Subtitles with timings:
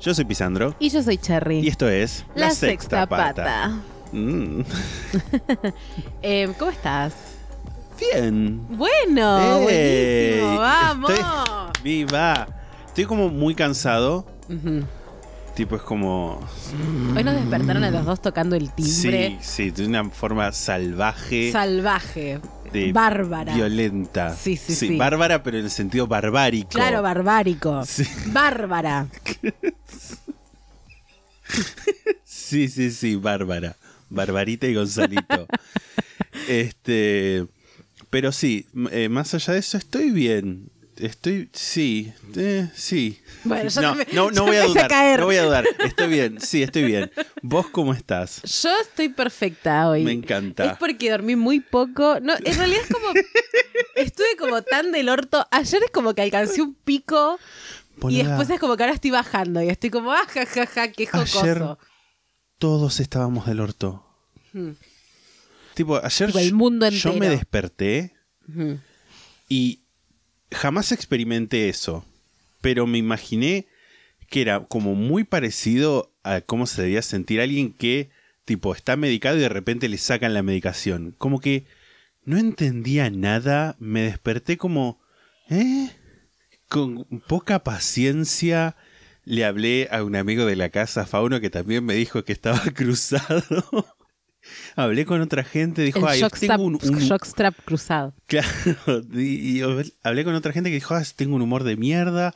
[0.00, 1.60] Yo soy Pisandro Y yo soy Cherry.
[1.60, 3.78] y esto es La, sexta, pata.
[4.12, 4.60] Mm,
[6.22, 7.14] Eh, ¿Cómo estás?
[8.00, 8.64] bien.
[8.70, 10.38] Bueno, ¡Ey!
[10.40, 11.10] buenísimo, vamos.
[11.10, 12.46] Estoy- viva.
[12.86, 14.24] Estoy como muy cansado.
[15.54, 16.38] Tipo, es como.
[17.16, 19.38] Hoy nos despertaron a los dos tocando el timbre.
[19.40, 21.50] Sí, sí, de una forma salvaje.
[21.50, 22.40] Salvaje.
[22.72, 23.54] De- bárbara.
[23.54, 24.34] Violenta.
[24.34, 24.96] Sí, sí, sí.
[24.96, 26.70] Bárbara, pero en el sentido barbárico.
[26.70, 27.84] Claro, barbárico.
[27.84, 28.04] Sí.
[28.26, 29.08] Bárbara.
[32.24, 33.76] Sí, sí, sí, Bárbara.
[34.10, 35.46] Barbarita y Gonzalito.
[36.48, 37.46] este.
[38.10, 40.70] Pero sí, eh, más allá de eso, estoy bien.
[41.00, 41.48] Estoy.
[41.52, 43.20] Sí, eh, sí.
[43.44, 44.88] Bueno, ya no, me- no, no voy a dudar.
[44.88, 45.20] caer.
[45.20, 45.64] No voy a dudar.
[45.84, 46.40] Estoy bien.
[46.40, 47.10] Sí, estoy bien.
[47.42, 48.42] ¿Vos cómo estás?
[48.62, 50.02] Yo estoy perfecta hoy.
[50.02, 50.64] Me encanta.
[50.64, 52.18] Es porque dormí muy poco.
[52.20, 53.08] No, en realidad es como.
[53.94, 55.46] estuve como tan del orto.
[55.50, 57.38] Ayer es como que alcancé un pico.
[58.08, 59.62] Y después es como que ahora estoy bajando.
[59.62, 61.40] Y estoy como, ah, ja, ja, ja, qué jocoso.
[61.42, 61.62] Ayer
[62.58, 64.04] todos estábamos del orto.
[64.52, 64.72] Hmm.
[65.74, 67.32] Tipo, ayer Tipo, el yo- mundo yo me entero.
[67.32, 68.14] desperté
[68.48, 68.80] Ujú.
[69.48, 69.82] y
[70.50, 72.04] jamás experimenté eso.
[72.60, 73.66] Pero me imaginé
[74.28, 78.10] que era como muy parecido a cómo se debía sentir alguien que,
[78.44, 81.14] tipo, está medicado y de repente le sacan la medicación.
[81.18, 81.64] Como que
[82.24, 85.00] no entendía nada, me desperté como,
[85.48, 85.90] ¿eh?
[86.68, 88.76] Con poca paciencia
[89.24, 92.60] le hablé a un amigo de la casa, Fauno, que también me dijo que estaba
[92.74, 93.97] cruzado.
[94.76, 98.14] Hablé con otra gente, dijo, El ay, tengo un, un- jockstrap cruzado.
[98.26, 98.48] Claro,
[99.14, 99.62] y, y
[100.02, 102.34] hablé con otra gente que dijo, ah, tengo un humor de mierda.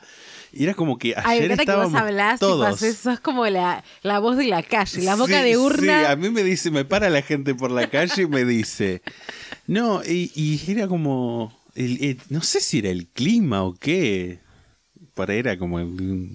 [0.55, 2.67] Y era como que Ay, ayer me encanta que estábamos vos hablás, tipo, todos.
[2.81, 6.11] haces- sos como la, la voz de la calle, la boca Sí, de Sí, urna.
[6.11, 9.01] a mí me dice, me para la gente por la calle y me dice.
[9.65, 11.57] No, y, y era como.
[11.73, 14.41] el- el- no sé si era el clima o qué.
[15.15, 15.79] Para era como.
[15.79, 16.29] el-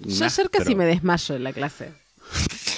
[0.00, 1.92] Yo ayer casi me desmayo en la clase.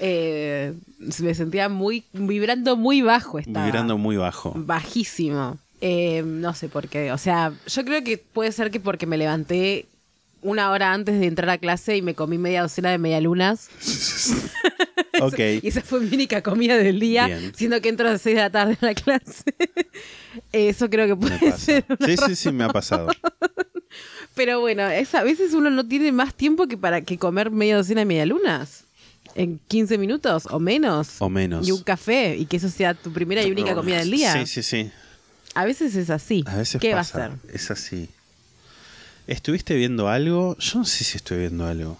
[0.00, 0.74] Eh,
[1.20, 3.64] me sentía muy vibrando muy bajo estaba.
[3.64, 4.52] Vibrando muy bajo.
[4.56, 5.58] bajísimo.
[5.80, 7.12] Eh, no sé por qué.
[7.12, 9.86] O sea, yo creo que puede ser que porque me levanté
[10.42, 13.68] una hora antes de entrar a clase y me comí media docena de medialunas.
[15.20, 15.38] Ok.
[15.62, 17.52] Y esa fue mi única comida del día, Bien.
[17.54, 19.44] siendo que entro a las 6 de la tarde a la clase.
[20.52, 21.84] Eso creo que puede ser.
[21.88, 23.08] una Sí, sí, sí, me ha pasado.
[24.34, 27.76] Pero bueno, es, a veces uno no tiene más tiempo que para que comer media
[27.76, 28.84] docena de medialunas.
[29.36, 31.16] En 15 minutos o menos.
[31.20, 31.68] O menos.
[31.68, 32.36] Y un café.
[32.36, 34.32] Y que eso sea tu primera y única comida del día.
[34.32, 34.90] Sí, sí, sí.
[35.54, 36.42] A veces es así.
[36.46, 37.18] A veces ¿Qué pasa.
[37.18, 37.54] va a ser?
[37.54, 38.08] Es así.
[39.26, 40.56] ¿Estuviste viendo algo?
[40.58, 41.98] Yo no sé si estoy viendo algo.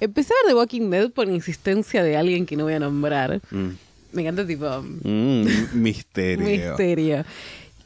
[0.00, 3.40] Empecé a ver The Walking Dead por insistencia de alguien que no voy a nombrar.
[3.50, 3.68] Mm.
[4.12, 6.46] Me encanta tipo Mm, misterio.
[6.46, 7.24] misterio.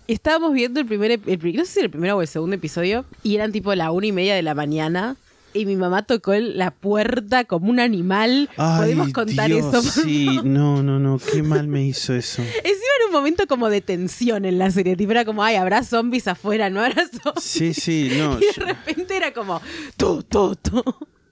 [0.09, 1.21] Estábamos viendo el primer, el,
[1.57, 4.07] no sé si era el primero o el segundo episodio, y eran tipo la una
[4.07, 5.17] y media de la mañana.
[5.53, 8.49] Y mi mamá tocó la puerta como un animal.
[8.57, 9.83] Ay, ¿Podemos contar Dios, eso?
[9.83, 10.45] por Sí, favor?
[10.47, 12.41] no, no, no, qué mal me hizo eso.
[12.65, 12.69] Encima
[12.99, 14.95] era un momento como de tensión en la serie.
[14.97, 17.43] Tipo, era como, ay, habrá zombies afuera, no habrá zombies.
[17.45, 18.37] Sí, sí, no.
[18.39, 19.61] Y de yo- repente era como,
[19.97, 20.85] tú, tú, tú,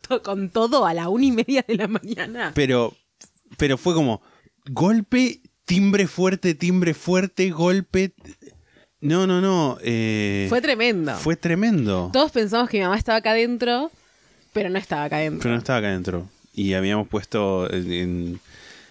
[0.09, 2.53] tú, con todo a la una y media de la mañana.
[2.55, 2.97] pero,
[3.57, 4.21] pero fue como
[4.71, 8.15] golpe, timbre fuerte, timbre fuerte, golpe.
[9.01, 9.79] No, no, no.
[9.83, 11.15] eh, Fue tremendo.
[11.15, 12.11] Fue tremendo.
[12.13, 13.93] Todos pensamos que mi mamá estaba acá adentro,
[14.53, 15.41] pero no estaba acá adentro.
[15.43, 16.29] Pero no estaba acá adentro.
[16.55, 18.41] Y habíamos puesto en,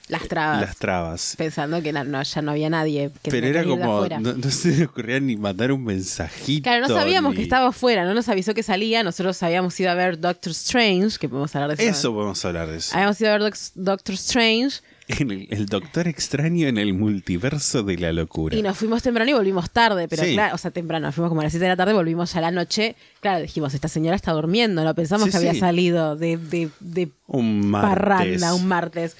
[0.08, 0.62] Las trabas.
[0.62, 1.36] las trabas.
[1.38, 3.12] Pensando que no, no, ya no había nadie.
[3.24, 6.64] Que Pero era como, no, no se le ocurría ni mandar un mensajito.
[6.64, 9.04] Claro, no sabíamos que estaba afuera, no nos avisó que salía.
[9.04, 11.92] Nosotros habíamos ido a ver Doctor Strange, que podemos hablar de eso.
[11.92, 12.96] Eso podemos hablar de eso.
[12.96, 17.98] Habíamos ido a ver Doc- Doctor Strange el, el Doctor Extraño en el multiverso de
[17.98, 18.56] la locura.
[18.56, 20.34] y nos fuimos temprano y volvimos tarde, pero Sí.
[20.34, 22.42] claro, o sea, temprano, fuimos como a las 7 de la tarde, volvimos ya a
[22.42, 22.96] la noche.
[23.22, 27.10] Claro, dijimos, esta señora está durmiendo, no pensamos Sí, que había salido de, de, de
[27.28, 29.16] un parranda un martes.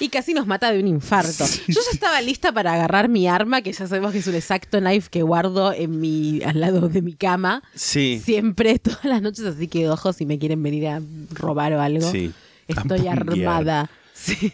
[0.00, 1.44] Y casi nos mata de un infarto.
[1.68, 4.80] Yo ya estaba lista para agarrar mi arma, que ya sabemos que es un exacto
[4.80, 7.62] knife que guardo en mi, al lado de mi cama.
[7.74, 8.20] Sí.
[8.24, 11.00] Siempre, todas las noches, así que ojo si me quieren venir a
[11.30, 12.10] robar o algo.
[12.10, 12.32] Sí.
[12.66, 13.90] Estoy armada.
[14.22, 14.52] Sí.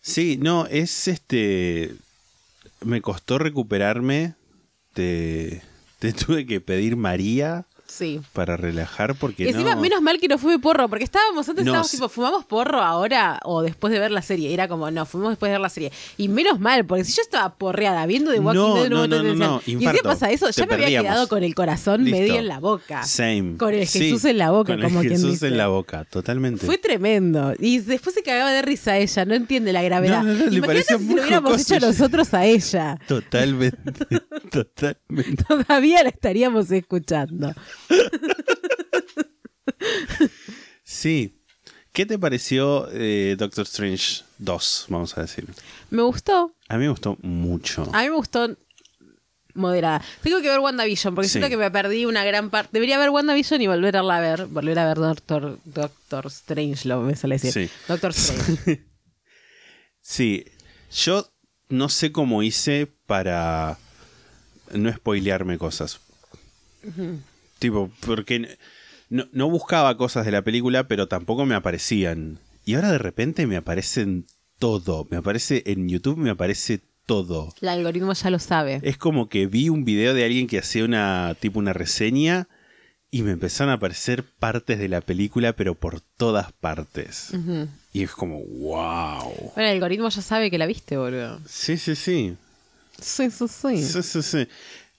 [0.00, 1.94] Sí, no, es este.
[2.84, 4.34] Me costó recuperarme
[4.94, 5.62] te,
[5.98, 8.20] te tuve que pedir María Sí.
[8.32, 9.80] para relajar porque Y encima, no...
[9.80, 13.38] menos mal que no fue porro, porque estábamos antes, No, estábamos tipo, ¿fumamos porro ahora
[13.44, 14.52] o después de ver la serie?
[14.52, 15.92] Era como, no, fumamos después de ver la serie.
[16.16, 19.22] Y menos mal, porque si yo estaba porreada viendo The Walking No, Dead, no, no,
[19.22, 22.18] de no, no, Y si pasa eso, ya me había quedado con el corazón Listo.
[22.20, 23.04] medio en la boca.
[23.04, 23.56] Same.
[23.56, 25.46] Con el Sí, Jesús en la boca, con el quien Jesús dice.
[25.48, 26.66] en la boca, totalmente.
[26.66, 27.54] Fue tremendo.
[27.58, 30.22] Y después se cagaba de risa ella, no entiende la gravedad.
[30.22, 31.86] Imagínate si lo hubiéramos hecho ella.
[31.86, 32.98] nosotros a ella.
[33.06, 33.92] Totalmente,
[34.50, 35.44] totalmente.
[35.44, 37.54] Todavía la estaríamos escuchando.
[40.84, 41.32] Sí.
[41.92, 45.46] ¿Qué te pareció eh, Doctor Strange 2, vamos a decir?
[45.90, 46.52] Me gustó.
[46.68, 47.88] A mí me gustó mucho.
[47.92, 48.54] A mí me gustó
[49.54, 50.02] moderada.
[50.22, 51.32] Tengo que ver WandaVision porque Sí.
[51.38, 52.70] siento que me perdí una gran parte.
[52.74, 57.16] Debería ver WandaVision y volver a ver, volver a ver Doctor, Doctor Strange, lo me
[57.16, 57.52] sale decir.
[57.52, 57.70] Sí.
[57.88, 58.84] Doctor Strange.
[60.08, 60.44] Sí,
[60.92, 61.28] yo
[61.68, 63.76] no sé cómo hice para
[64.72, 65.98] no spoilearme cosas.
[67.66, 68.56] Tipo, porque
[69.08, 72.38] no, no buscaba cosas de la película, pero tampoco me aparecían.
[72.64, 74.26] Y ahora de repente me aparecen
[74.60, 75.08] todo.
[75.10, 77.52] Me aparece en YouTube, me aparece todo.
[77.60, 78.78] El algoritmo ya lo sabe.
[78.84, 82.46] Es como que vi un video de alguien que hacía una tipo una reseña
[83.10, 87.32] y me empezaron a aparecer partes de la película, pero por todas partes.
[87.92, 89.52] Y es como, wow.
[89.56, 91.40] Bueno, el algoritmo ya sabe que la viste, boludo.
[91.48, 92.36] Sí, sí, sí.
[93.00, 93.82] Sí, sí, sí.
[93.82, 94.48] Sí, sí, sí.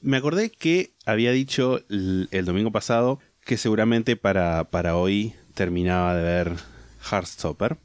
[0.02, 6.16] Me acordé que había dicho el, el domingo pasado que seguramente para, para hoy terminaba
[6.16, 6.54] de ver
[7.10, 7.78] Heartstopper.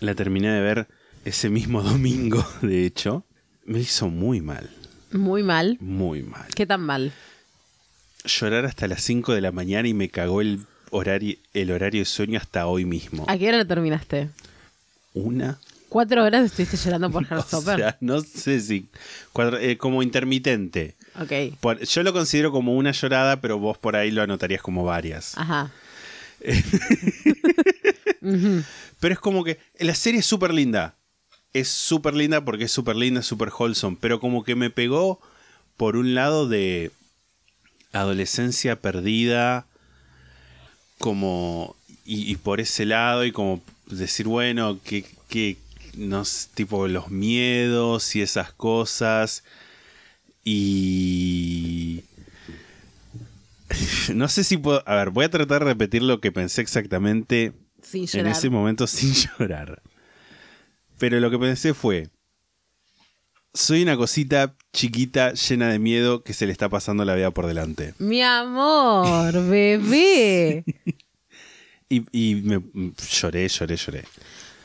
[0.00, 0.86] La terminé de ver
[1.24, 3.24] ese mismo domingo, de hecho.
[3.64, 4.70] Me hizo muy mal,
[5.12, 5.76] Muy mal.
[5.80, 6.46] muy mal.
[6.54, 7.12] ¿Qué tan mal?
[8.24, 10.60] Llorar hasta las 5 de la mañana y me cagó el
[10.90, 13.24] horario, el horario de sueño hasta hoy mismo.
[13.28, 14.30] ¿A qué hora la terminaste?
[15.14, 15.58] Una.
[15.88, 17.76] ¿Cuatro horas estuviste llorando por O Heartstopper?
[17.78, 18.88] sea, no sé si.
[19.32, 20.94] cuatro- eh, como intermitente.
[21.20, 21.56] Ok.
[21.60, 25.36] Por- yo lo considero como una llorada, pero vos por ahí lo anotarías como varias.
[25.36, 25.70] Ajá.
[29.00, 30.94] Pero es como que la serie es súper linda.
[31.52, 33.96] Es súper linda porque es súper linda, súper wholesome.
[34.00, 35.20] Pero como que me pegó
[35.76, 36.90] por un lado de
[37.92, 39.66] adolescencia perdida.
[40.98, 41.76] Como.
[42.04, 45.04] Y, y por ese lado, y como decir, bueno, que.
[45.28, 45.56] que
[45.96, 49.44] no sé, tipo los miedos y esas cosas.
[50.44, 52.04] Y.
[54.14, 54.82] No sé si puedo.
[54.86, 57.52] A ver, voy a tratar de repetir lo que pensé exactamente
[57.82, 59.82] Sin en ese momento sin llorar.
[60.98, 62.08] Pero lo que pensé fue,
[63.54, 67.46] soy una cosita chiquita llena de miedo que se le está pasando la vida por
[67.46, 67.94] delante.
[67.98, 70.64] Mi amor, bebé.
[71.90, 72.60] Y, y me
[73.18, 74.04] lloré, lloré, lloré.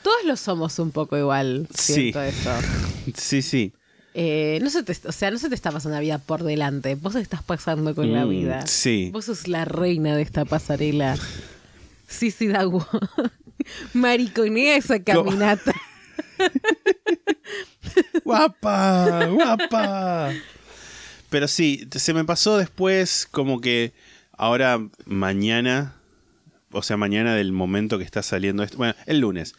[0.04, 2.28] Todos lo somos un poco igual, siento Sí.
[2.28, 2.52] eso.
[3.16, 3.74] Sí, sí.
[4.16, 6.94] Eh, no se te, o sea, no se te está pasando la vida por delante.
[6.96, 8.68] Vos estás pasando con la Mm, vida.
[8.68, 9.10] sí.
[9.12, 11.18] Vos sos la reina de esta pasarela.
[12.08, 12.86] Sí, sí, da gu-
[13.94, 15.74] Mariconea esa caminata.
[18.24, 20.32] Guapa, guapa.
[21.30, 23.94] Pero sí, se me pasó después como que
[24.38, 25.96] ahora mañana,
[26.72, 29.56] o sea, mañana del momento que está saliendo esto, bueno, el lunes.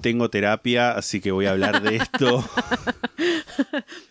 [0.00, 2.48] Tengo terapia, así que voy a hablar de esto.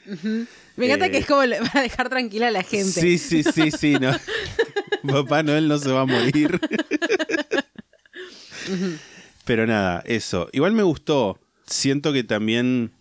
[0.76, 3.02] Me encanta Eh, que es como le- para dejar tranquila a la gente.
[3.02, 4.12] Sí, sí, sí, sí, no.
[5.12, 6.60] Papá Noel no se va a morir.
[9.46, 10.50] Pero nada, eso.
[10.52, 11.40] Igual me gustó.
[11.66, 12.92] Siento que también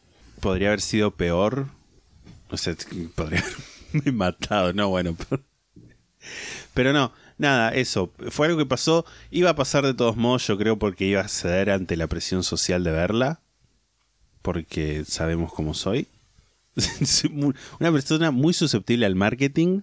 [0.40, 1.66] podría haber sido peor.
[2.50, 2.74] O sea,
[3.14, 3.44] podría
[3.92, 5.16] haberme matado, no, bueno.
[5.28, 5.42] Pero,
[6.74, 8.12] pero no, nada, eso.
[8.30, 9.04] Fue algo que pasó.
[9.30, 12.42] Iba a pasar de todos modos, yo creo, porque iba a ceder ante la presión
[12.44, 13.40] social de verla.
[14.42, 16.06] Porque sabemos cómo soy.
[17.80, 19.80] Una persona muy susceptible al marketing.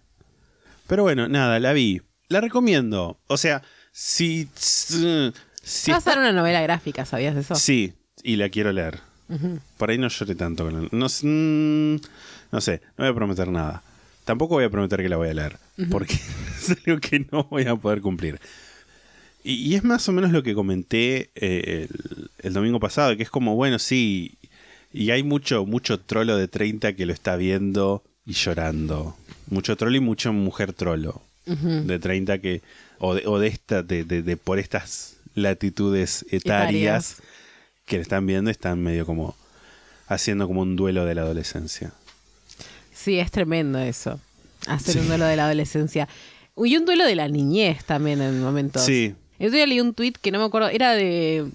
[0.88, 2.02] Pero bueno, nada, la vi.
[2.30, 3.18] La recomiendo.
[3.28, 4.48] O sea, si.
[4.56, 5.32] si
[5.92, 7.56] Va a ser una novela gráfica, ¿sabías eso?
[7.56, 7.94] Sí,
[8.24, 9.00] y la quiero leer.
[9.78, 11.96] Por ahí no lloré tanto con el- no, mm,
[12.52, 13.82] no sé, no voy a prometer nada.
[14.24, 15.58] Tampoco voy a prometer que la voy a leer.
[15.90, 16.14] Porque
[16.58, 18.40] es algo que no voy a poder cumplir.
[19.44, 23.24] Y, y es más o menos lo que comenté eh, el, el domingo pasado, que
[23.24, 24.34] es como, bueno, sí,
[24.94, 29.16] y hay mucho, mucho trolo de 30 que lo está viendo y llorando.
[29.50, 32.64] Mucho trolo y mucha mujer trolo de 30 que,
[32.98, 36.42] o de, o de esta, de, de- de por estas latitudes etarias,
[37.12, 37.16] Etarias.
[37.86, 39.36] que le están viendo, están medio como
[40.08, 41.92] haciendo como un duelo de la adolescencia.
[42.92, 44.20] Sí, es tremendo eso.
[44.68, 46.08] Hacer un duelo de la adolescencia.
[46.58, 48.84] Y un duelo de la niñez también en momentos.
[48.86, 49.14] Sí.
[49.40, 51.46] El otro día leí un tweet que no me acuerdo, era de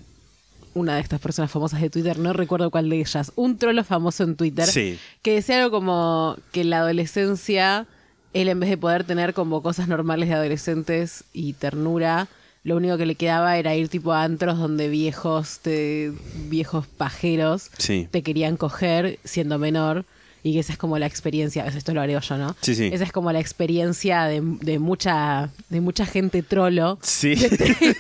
[0.75, 4.23] una de estas personas famosas de Twitter, no recuerdo cuál de ellas, un trolo famoso
[4.23, 4.99] en Twitter, Sí.
[5.23, 7.87] que decía algo como que en la adolescencia,
[8.35, 12.29] él en vez de poder tener como cosas normales de adolescentes y ternura,
[12.63, 16.13] lo único que le quedaba era ir tipo a antros donde viejos, te-
[16.49, 18.07] viejos pajeros Sí.
[18.11, 20.05] te querían coger siendo menor
[20.43, 22.57] y que esa es como la experiencia, esto lo agrego yo, ¿no?
[22.61, 22.91] Sí, sí.
[22.93, 27.35] Esa es como la experiencia de, de mucha de mucha gente trolo Sí.
[27.35, 27.49] de,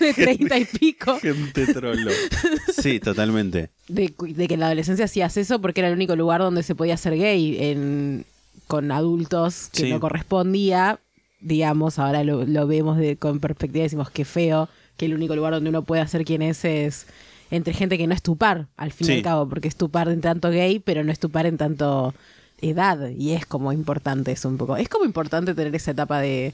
[0.00, 2.10] de 30 y pico Gente trolo.
[2.80, 3.70] Sí, totalmente.
[3.88, 6.96] de, que en la adolescencia hacías eso porque era el único lugar donde se podía
[6.96, 8.24] ser gay en,
[8.66, 9.90] con adultos que Sí.
[9.90, 10.98] no correspondía.
[11.42, 14.68] Digamos, ahora lo, lo vemos con perspectiva y decimos que feo,
[14.98, 17.06] que el único lugar donde uno puede hacer quien es es
[17.50, 19.90] entre gente que no es tu par, al fin y al cabo, porque es tu
[19.90, 22.14] par en tanto gay, pero no es tu par en tanto
[22.60, 23.08] edad.
[23.10, 24.76] Y es como importante eso un poco.
[24.76, 26.52] Es como importante tener esa etapa de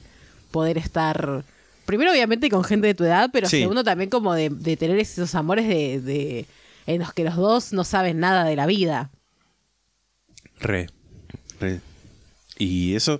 [0.51, 1.43] poder estar.
[1.85, 3.59] Primero, obviamente, con gente de tu edad, pero Sí.
[3.61, 6.45] segundo, también como de, de tener esos amores de, de-
[6.85, 9.09] en los que los dos no saben nada de la vida.
[10.59, 10.89] Re.
[11.59, 11.81] Re.
[12.57, 13.19] Y eso.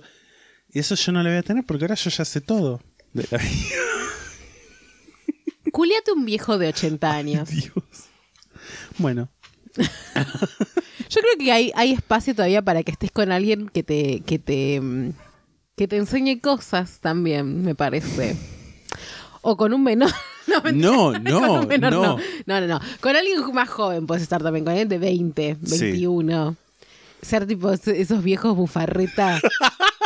[0.72, 2.80] Eso yo no lo voy a tener porque ahora yo ya sé todo.
[3.12, 3.48] De la vida.
[5.72, 7.48] Culiate un viejo de 80 años.
[7.50, 7.72] Dios.
[8.98, 9.28] Bueno.
[9.76, 14.38] Yo creo que hay, hay espacio todavía para que estés con alguien que te, que
[14.38, 15.12] te, mm,
[15.76, 18.36] que te enseñe cosas también, me parece.
[19.42, 20.10] O con un menor.
[20.48, 22.02] No, No, no, menor no.
[22.02, 22.18] no.
[22.46, 22.80] No, no, no.
[23.02, 25.80] Con alguien más joven puedes estar también, con alguien de 20, Sí.
[25.82, 26.56] 21.
[27.20, 29.38] Ser tipo es- esos viejos bufarreta.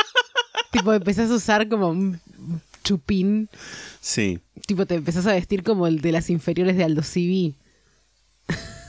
[0.72, 2.20] tipo, empezás a usar como un
[2.82, 3.48] chupín.
[4.00, 4.38] Sí.
[4.66, 7.54] Tipo, te empezás a vestir como el de las inferiores de Aldo Civi.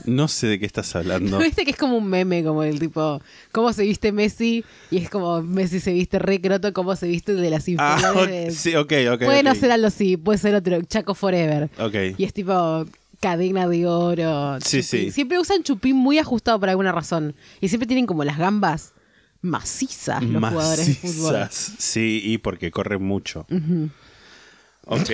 [0.04, 1.38] No sé de qué estás hablando.
[1.40, 3.22] ¿Viste que es como un meme, como el tipo,
[3.52, 4.62] cómo se viste Messi?
[4.90, 8.54] Y es como Messi se viste re croto, cómo se viste de las Ah, inferiores.
[8.54, 9.24] ok, sí, ok, ok.
[9.24, 11.70] puede no ser Aldo Civi, puede ser otro, Chaco Forever.
[11.78, 11.94] Ok.
[12.18, 12.84] Y es tipo
[13.20, 14.58] cadena de oro.
[14.60, 14.82] Sí, chupín.
[15.06, 15.10] sí.
[15.10, 17.34] Siempre usan chupín muy ajustado por alguna razón.
[17.62, 18.92] Y siempre tienen como las gambas
[19.44, 21.32] macizas los jugadores de fútbol.
[21.34, 21.74] Macizas.
[21.78, 23.46] Sí, y porque corre mucho.
[24.86, 25.10] Ok.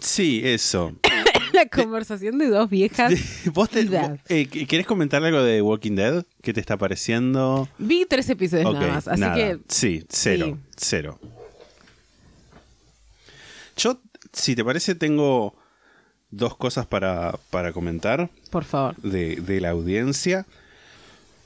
[0.00, 0.96] Sí, eso.
[1.52, 3.12] La conversación de dos viejas.
[3.52, 3.86] ¿Vos, te,
[4.28, 6.24] eh, ¿Querés comentar algo de Walking Dead?
[6.42, 7.68] ¿Qué te está pareciendo?
[7.78, 9.06] Vi tres episodios nada más.
[9.06, 9.34] Así nada.
[9.34, 10.58] que Sí, cero.
[10.58, 10.76] Sí.
[10.76, 11.20] Cero.
[13.76, 14.00] Yo,
[14.32, 15.54] si te parece, tengo
[16.32, 18.96] dos cosas para, para comentar por favor.
[18.96, 20.46] de, de la audiencia.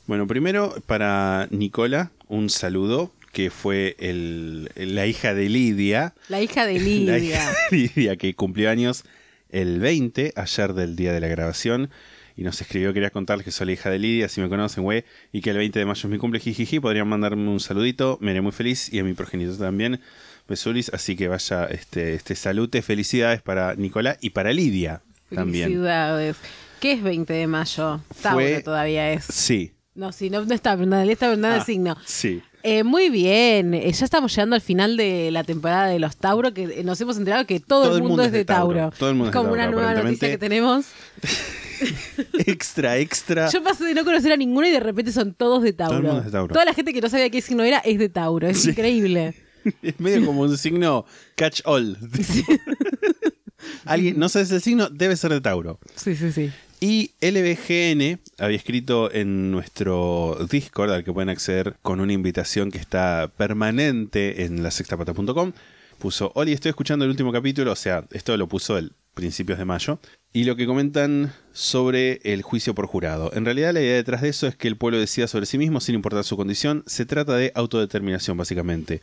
[0.07, 6.15] Bueno, primero para Nicola, un saludo, que fue el, la hija de Lidia.
[6.29, 7.19] La hija de La Lidia.
[7.19, 9.05] hija de Lidia, que cumplió años
[9.51, 11.91] el 20, ayer del día de la grabación.
[12.39, 15.05] Y nos escribió, quería contarles que soy la hija de Lidia, si me conocen, güey,
[15.33, 18.31] y que el 20 de mayo es mi cumple, jijiji, podrían mandarme un saludito, me
[18.33, 20.01] haré muy feliz, y a mi progenitor también,
[20.49, 25.03] besulis, así que vaya este, este salute, felicidades para Nicolás y para Lidia
[25.35, 25.65] también.
[25.65, 26.37] Felicidades.
[26.81, 28.01] ¿Qué es 20 de mayo?
[28.23, 29.25] Tauro todavía es.
[29.25, 29.73] Sí.
[29.95, 31.97] No, sí, no, no está Bernal, está Bernal el Ah, signo.
[32.05, 32.43] Sí.
[32.63, 36.53] Eh, muy bien, Eh, ya estamos llegando al final de la temporada de los Tauro,
[36.53, 38.93] que eh, nos hemos enterado que todo, el mundo, es de Tauro.
[38.99, 40.87] Todo el mundo es es de como una Tauro, nueva noticia que tenemos.
[42.47, 43.49] extra, extra.
[43.51, 45.91] Yo pasé de no conocer a ninguno y de repente son todos de Tauro.
[45.93, 46.53] Todo el mundo es de Tauro.
[46.53, 48.49] Toda la gente que no sabía qué signo era es de Tauro.
[48.49, 48.71] Es Sí.
[48.71, 49.35] increíble.
[49.83, 51.05] Es medio como un signo
[51.35, 51.97] catch all.
[53.85, 55.79] Alguien, no sabes el signo, debe ser de Tauro.
[55.95, 56.51] Sí, sí, sí.
[56.81, 62.79] Y LBGN había escrito en nuestro Discord, al que pueden acceder con una invitación que
[62.79, 65.53] está permanente en la sextapata.com.
[65.99, 69.65] Puso, Oli, estoy escuchando el último capítulo, o sea, esto lo puso el principios de
[69.65, 69.99] mayo.
[70.33, 73.33] Y lo que comentan sobre el juicio por jurado.
[73.35, 75.81] En realidad la idea detrás de eso es que el pueblo decida sobre sí mismo
[75.81, 76.85] sin importar su condición.
[76.87, 79.01] Se trata de autodeterminación, básicamente.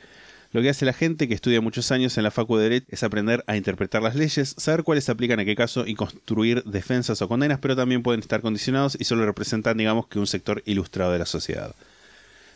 [0.53, 3.01] Lo que hace la gente que estudia muchos años en la Facu de Derecho es
[3.01, 7.23] aprender a interpretar las leyes, saber cuáles se aplican a qué caso y construir defensas
[7.23, 11.11] o condenas, pero también pueden estar condicionados y solo representan, digamos, que un sector ilustrado
[11.11, 11.73] de la sociedad.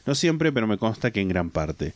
[0.06, 1.96] No siempre, pero me consta que en gran parte.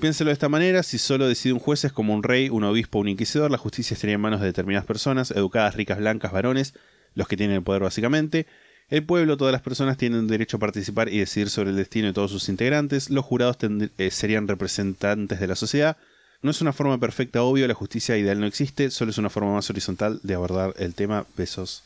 [0.00, 2.98] Piénselo de esta manera, si solo decide un juez es como un rey, un obispo
[2.98, 6.74] un inquisidor, la justicia estaría en manos de determinadas personas, educadas, ricas, blancas, varones,
[7.14, 8.46] los que tienen el poder básicamente.
[8.88, 12.12] El pueblo, todas las personas tienen derecho a participar y decidir sobre el destino de
[12.12, 13.10] todos sus integrantes.
[13.10, 13.56] Los jurados
[13.98, 15.96] eh, serían representantes de la sociedad.
[16.42, 19.52] No es una forma perfecta, obvio, la justicia ideal no existe, solo es una forma
[19.54, 21.26] más horizontal de abordar el tema.
[21.36, 21.82] Besos,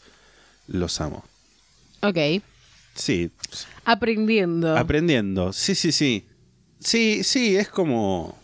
[0.68, 1.24] los amo.
[2.02, 2.18] Ok.
[2.94, 3.30] Sí,
[3.84, 4.76] Aprendiendo.
[4.76, 5.52] aprendiendo.
[5.52, 6.24] Sí, sí, sí.
[6.80, 8.38] Sí, sí, es como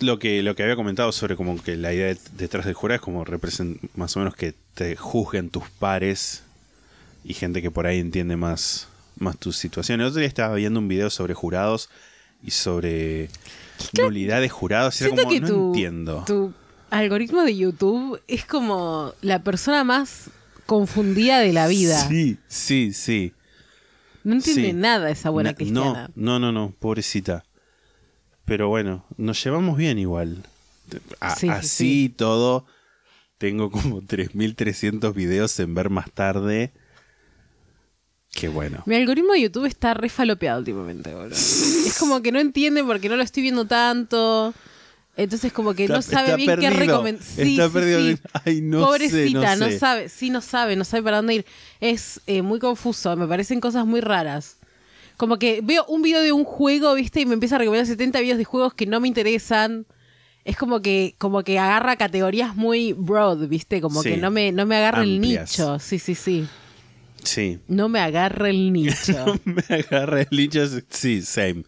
[0.00, 2.96] lo que, lo que había comentado sobre como que la idea de- detrás del jurado
[2.96, 6.43] es como represent- más o menos que te juzguen tus pares
[7.24, 8.86] y gente que por ahí entiende más,
[9.18, 10.00] más tu situación.
[10.00, 11.88] El otro día estaba viendo un video sobre jurados
[12.42, 13.30] y sobre
[13.98, 15.00] nulidad de jurados.
[15.00, 16.24] Era como, que no tu, entiendo.
[16.26, 16.52] tu
[16.90, 20.30] algoritmo de YouTube es como la persona más
[20.66, 21.98] confundida de la vida.
[22.08, 23.32] Sí, sí, sí.
[24.22, 24.72] No entiende Sí.
[24.72, 26.10] nada esa buena Na- cristiana.
[26.14, 27.44] No, no, no, no, pobrecita.
[28.44, 30.44] Pero bueno, nos llevamos bien igual.
[31.20, 32.14] A- Sí, sí, así sí.
[32.14, 32.66] todo,
[33.38, 36.72] tengo como 3.300 videos en ver más tarde.
[38.34, 38.82] Qué bueno.
[38.86, 41.34] Mi algoritmo de YouTube está re falopeado últimamente, boludo.
[41.34, 44.52] es como que no entiende porque no lo estoy viendo tanto.
[45.16, 47.22] Entonces como que no sabe bien qué recomendar.
[47.36, 48.18] Está perdido.
[48.44, 49.78] Ay, no sé, Pobrecita, no sé.
[49.78, 51.46] sabe, sí no sabe, no sabe para dónde ir.
[51.80, 54.56] Es eh, muy confuso, me parecen cosas muy raras.
[55.16, 57.20] Como que veo un video de un juego, ¿viste?
[57.20, 59.86] Y me empieza a recomendar 70 videos de juegos que no me interesan.
[60.44, 63.80] Es como que, como que agarra categorías muy broad, ¿viste?
[63.80, 64.10] Como Sí.
[64.10, 65.20] que no me, no me agarra Amplias.
[65.58, 65.78] el nicho.
[65.78, 66.48] Sí, sí, sí.
[67.24, 67.58] Sí.
[67.68, 69.40] No me agarra el nicho.
[69.44, 70.64] me agarra el nicho.
[70.90, 71.64] Sí, same.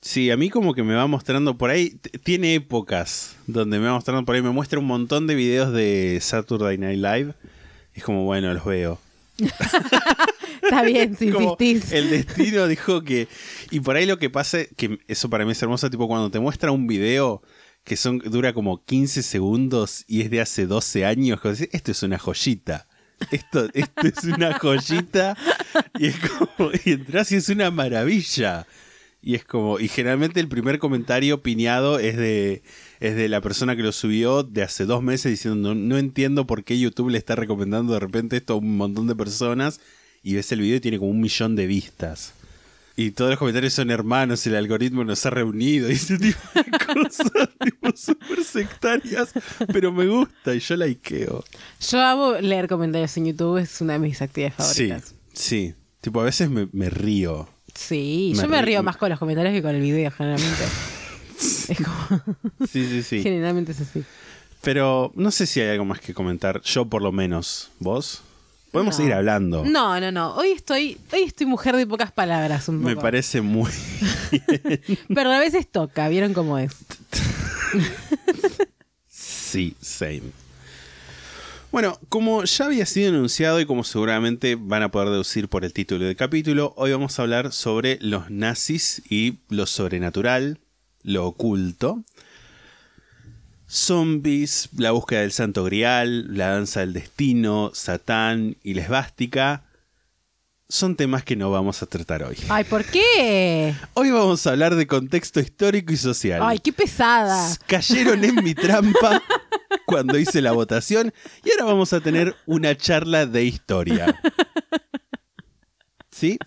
[0.00, 1.98] Sí, a mí como que me va mostrando por ahí.
[2.24, 4.42] Tiene épocas donde me va mostrando por ahí.
[4.42, 7.34] Me muestra un montón de videos de Saturday Night Live.
[7.94, 9.00] Es como, bueno, los veo.
[10.62, 11.92] Está bien, si Como insistís.
[11.92, 13.28] el destino dijo que.
[13.70, 16.40] Y por ahí lo que pasa, que eso para mí es hermoso, tipo cuando te
[16.40, 17.42] muestra un video
[17.84, 22.18] que son dura como 15 segundos y es de hace 12 años, esto es una
[22.18, 22.86] joyita.
[23.30, 25.36] Esto, esto es una joyita.
[25.98, 26.70] Y es como.
[26.84, 28.66] Y entras y es una maravilla.
[29.22, 29.78] Y es como.
[29.78, 32.62] Y generalmente el primer comentario piñado es de.
[33.00, 36.46] Es de la persona que lo subió de hace dos meses diciendo no, no entiendo
[36.46, 39.80] por qué YouTube le está recomendando de repente esto a un montón de personas.
[40.22, 42.34] Y ves el video y tiene como un millón de vistas.
[42.96, 46.64] Y todos los comentarios son hermanos, el algoritmo nos ha reunido y ese tipo de
[46.86, 49.32] cosas, tipo súper sectarias,
[49.72, 51.42] pero me gusta y yo likeo.
[51.90, 55.14] Yo amo leer comentarios en YouTube, es una de mis actividades Sí, favoritas.
[55.32, 55.74] sí.
[56.02, 57.48] Tipo, a veces me, me río.
[57.74, 60.64] Sí, Me yo me rí- río más con los comentarios que con el video, generalmente.
[61.68, 62.22] es como.
[62.70, 63.22] Sí, sí, sí.
[63.22, 64.02] Generalmente es así.
[64.62, 66.60] Pero no sé si hay algo más que comentar.
[66.62, 67.70] Yo por lo menos.
[67.78, 68.22] ¿Vos?
[68.72, 68.96] Podemos No.
[68.96, 69.64] seguir hablando.
[69.64, 70.34] No, no, no.
[70.34, 72.88] Hoy estoy, hoy estoy mujer de pocas palabras un poco.
[72.88, 73.70] Me parece muy...
[75.14, 76.72] Pero a veces toca, ¿vieron cómo es?
[79.08, 80.22] Sí, same.
[81.70, 85.72] Bueno, como ya había sido anunciado y como seguramente van a poder deducir por el
[85.72, 90.58] título del capítulo, hoy vamos a hablar sobre los nazis y lo sobrenatural,
[91.02, 92.04] lo oculto.
[93.72, 99.64] Zombies, la búsqueda del santo grial, la danza del destino, Satán y la esvástica
[100.68, 102.36] son temas que no vamos a tratar hoy.
[102.50, 103.74] Ay, ¿por qué?
[103.94, 106.40] Hoy vamos a hablar de contexto histórico y social.
[106.42, 107.48] Ay, qué pesada.
[107.66, 109.22] Cayeron en mi trampa
[109.86, 114.20] cuando hice la votación y ahora vamos a tener una charla de historia.
[116.10, 116.38] ¿Sí?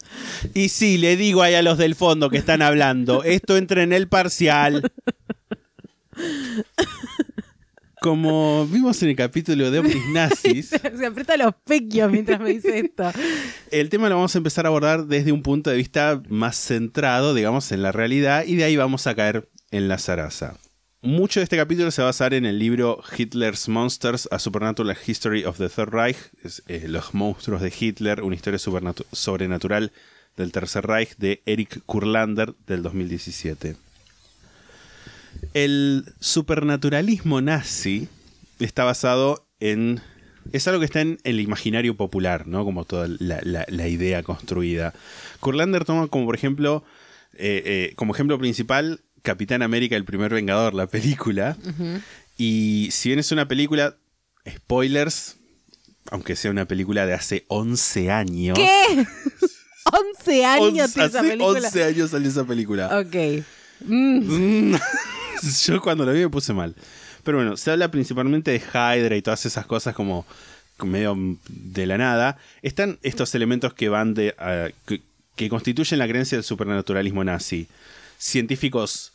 [0.53, 3.93] Y sí, le digo ahí a los del fondo que están hablando, esto entra en
[3.93, 4.91] el parcial.
[8.01, 12.77] Como vimos en el capítulo de ovnis nazis, Se aprieta los pequios mientras me dice
[12.77, 13.11] esto.
[13.71, 17.33] el tema lo vamos a empezar a abordar desde un punto de vista más centrado,
[17.33, 20.55] digamos, en la realidad, y de ahí vamos a caer en la zaraza.
[21.01, 24.95] Mucho de este capítulo se va a basar en el libro Hitler's Monsters, A Supernatural
[25.05, 29.91] History of the Third Reich, es, eh, Los monstruos de Hitler, una historia sobrenatural
[30.37, 33.77] del Tercer Reich, de Eric Kurlander, del 2017.
[35.53, 38.07] El supernaturalismo nazi
[38.59, 40.01] está basado en...
[40.51, 42.63] Es algo que está en el imaginario popular, ¿no?
[42.65, 44.93] Como toda la, la- la idea construida.
[45.39, 46.83] Kurlander toma como, por ejemplo,
[47.33, 51.57] eh, eh, como ejemplo principal, Capitán América, el primer Vengador, la película.
[52.37, 53.95] Y si bien es una película,
[54.47, 55.37] spoilers,
[56.11, 58.55] aunque sea una película de hace 11 años.
[58.59, 59.05] ¿Qué?
[60.19, 61.67] 11 años Once- tiene esa hace película.
[61.69, 62.99] 11 años salió esa película.
[62.99, 63.43] Ok.
[63.81, 64.71] Mm.
[64.73, 64.75] Mm.
[65.65, 66.75] Yo cuando la vi me puse mal.
[67.23, 70.25] Pero bueno, se habla principalmente de Hydra y todas esas cosas como
[70.83, 71.15] medio
[71.47, 72.37] de la nada.
[72.61, 74.35] Están estos elementos que van de.
[75.35, 77.67] que, constituyen la creencia del supernaturalismo nazi.
[78.17, 79.11] Científicos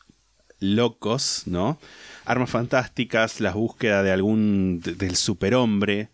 [0.58, 1.78] locos, ¿no?
[2.24, 4.80] Armas fantásticas, la búsqueda de algún.
[4.82, 6.08] de- del superhombre.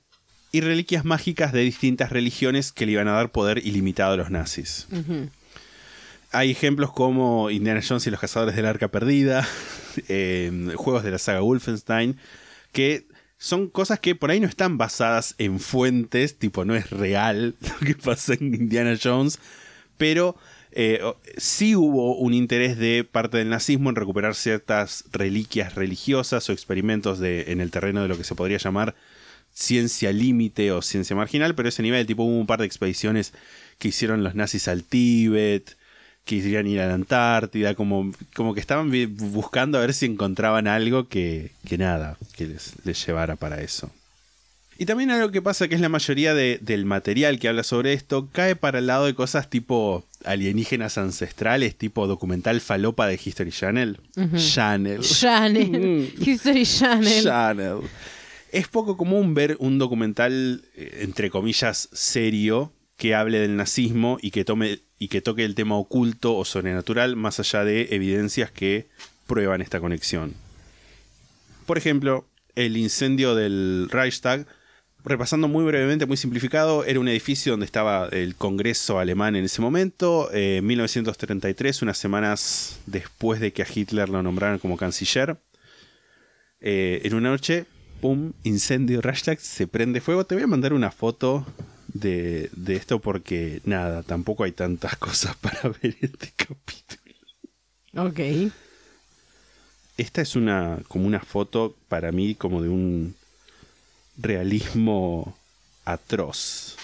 [0.53, 4.31] Y reliquias mágicas de distintas religiones que le iban a dar poder ilimitado a los
[4.31, 4.87] nazis.
[6.37, 9.49] Hay ejemplos como Indiana Jones y los cazadores del arca perdida,
[10.09, 12.19] eh, juegos de la saga Wolfenstein,
[12.73, 13.07] que
[13.39, 17.87] son cosas que por ahí no están basadas en fuentes, tipo no es real lo
[17.87, 19.39] que pasa en Indiana Jones,
[19.97, 20.37] pero
[20.73, 21.01] eh,
[21.39, 27.19] sí hubo un interés de parte del nazismo en recuperar ciertas reliquias religiosas o experimentos
[27.19, 28.95] de, en el terreno de lo que se podría llamar
[29.55, 33.33] ciencia límite o ciencia marginal, pero ese nivel, tipo hubo un par de expediciones
[33.79, 35.79] que hicieron los nazis al Tíbet,
[36.27, 41.09] querían ir a la Antártida, como, como que estaban buscando a ver si encontraban algo
[41.09, 43.91] que, que nada, que les, les llevara para eso.
[44.79, 47.95] Y también algo que pasa que es la mayoría de- del material que habla sobre
[47.95, 53.53] esto cae para el lado de cosas tipo alienígenas ancestrales, tipo documental falopa de History
[53.53, 53.99] Channel.
[54.37, 55.01] Channel.
[55.01, 56.13] Channel.
[56.21, 57.23] History Channel.
[57.25, 57.77] Channel.
[58.53, 64.31] Es poco común ver un documental, eh, entre comillas, serio, que hable del nazismo y
[64.31, 68.89] que, tome, y que toque el tema oculto o sobrenatural, más allá de evidencias que
[69.27, 70.35] prueban esta conexión.
[71.67, 74.47] Por ejemplo, el incendio del Reichstag,
[75.05, 79.61] repasando muy brevemente, muy simplificado, era un edificio donde estaba el Congreso alemán en ese
[79.61, 85.37] momento, eh, 1933, unas semanas después de que a Hitler lo nombraran como canciller.
[86.61, 87.67] Eh, en una noche,
[88.01, 90.25] pum, incendio, Reichstag, se prende fuego.
[90.25, 91.47] Te voy a mandar una foto
[92.01, 97.03] de, de esto porque, nada, tampoco hay tantas cosas para ver este capítulo.
[97.97, 98.53] Ok.
[99.97, 103.15] Esta es una como una foto para mí como de un
[104.19, 105.37] realismo
[105.85, 106.77] atroz.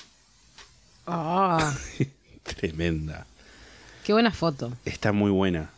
[1.07, 1.77] Ah,
[2.43, 3.27] Tremenda.
[4.05, 4.73] qué buena foto.
[4.85, 5.71] Está muy buena.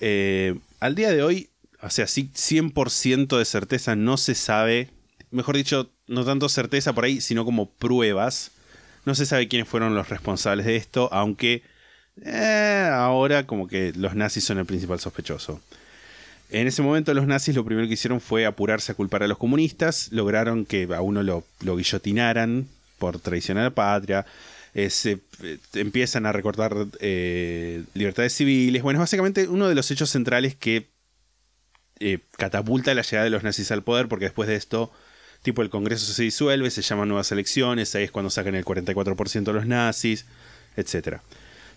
[0.00, 1.50] Eh, al día de hoy,
[1.82, 4.90] o sea, sí, 100% de certeza no se sabe,
[5.30, 8.50] mejor dicho, no tanto certeza por ahí, sino como pruebas.
[9.04, 11.62] No se sabe quiénes fueron los responsables de esto, aunque
[12.22, 15.60] eh, ahora como que los nazis son el principal sospechoso.
[16.50, 19.38] En ese momento los nazis lo primero que hicieron fue apurarse a culpar a los
[19.38, 24.26] comunistas, lograron que a uno lo, lo guillotinaran por traicionar a la patria,
[24.72, 26.74] eh, se eh, empiezan a recortar
[27.94, 28.82] libertades civiles.
[28.82, 30.88] Bueno, es básicamente uno de los hechos centrales que
[32.36, 34.92] catapulta la llegada de los nazis al poder, porque después de esto,
[35.44, 39.44] tipo el Congreso se disuelve, se llaman nuevas elecciones, ahí es cuando sacan el 44%
[39.44, 40.24] de los nazis,
[40.74, 41.18] etc.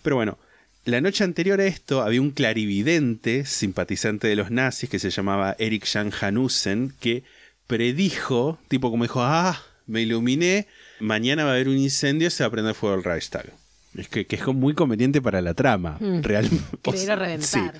[0.02, 0.38] Pero bueno,
[0.86, 5.54] la noche anterior a esto había un clarividente simpatizante de los nazis que se llamaba
[5.60, 7.24] Erich Jan Hanussen que
[7.68, 10.68] predijo, tipo como dijo, ah, me iluminé,
[11.02, 13.52] mañana va a haber un incendio, se va a prender fuego el Reichstag.
[13.98, 16.64] Es que, que es muy conveniente para la trama, realmente.
[16.84, 17.74] Querer a reventar.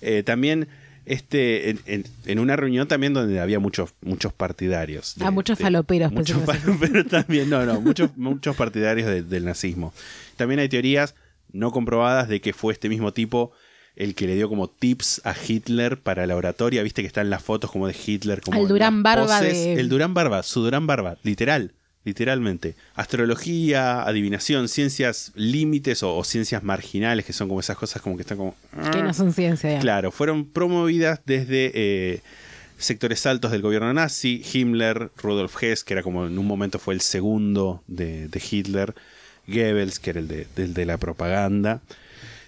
[0.00, 0.68] Eh, también
[1.06, 6.12] este en, en- en una reunión también donde había muchos muchos partidarios Ah, muchos faloperos,
[6.12, 9.92] pensé muchos faloperos también no no muchos muchos partidarios de- del nazismo.
[10.36, 11.14] También hay teorías
[11.52, 13.52] no comprobadas de que fue este mismo tipo
[13.96, 17.42] el que le dio como tips a Hitler para la oratoria viste que están las
[17.44, 19.52] fotos como de Hitler como El Durán Barba poses.
[19.52, 21.72] de- el Durán Barba su Durán Barba literal
[22.04, 28.16] literalmente astrología adivinación ciencias límites o, o ciencias marginales que son como esas cosas como
[28.16, 28.54] que están como
[28.92, 29.78] Que no son ciencia.
[29.80, 32.20] Claro, fueron promovidas desde eh,
[32.78, 36.94] sectores altos del gobierno nazi, Himmler, Rudolf Hess, que era como en un momento fue
[36.94, 38.94] el segundo de, de Hitler,
[39.46, 41.80] Goebbels, que era el de, la propaganda.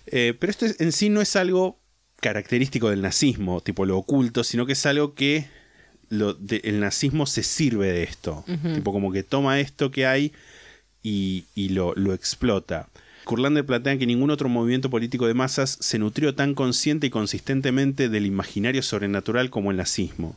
[0.07, 1.79] Eh, pero esto es- en sí no es algo
[2.21, 5.47] característico del nazismo, tipo lo oculto, sino que es algo que
[6.09, 8.45] lo de- el nazismo se sirve de esto.
[8.75, 10.33] Tipo como que toma esto que hay
[11.03, 12.89] y, y lo, lo explota.
[13.25, 18.09] Kurlander plantea que ningún otro movimiento político de masas se nutrió tan consciente y consistentemente
[18.09, 20.37] del imaginario sobrenatural como el nazismo.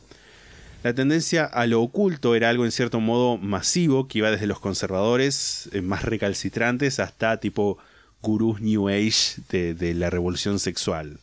[0.82, 4.60] La tendencia a lo oculto era algo en cierto modo masivo que iba desde los
[4.60, 7.78] conservadores eh, más recalcitrantes hasta tipo
[8.22, 11.18] gurús New Age de, de la revolución sexual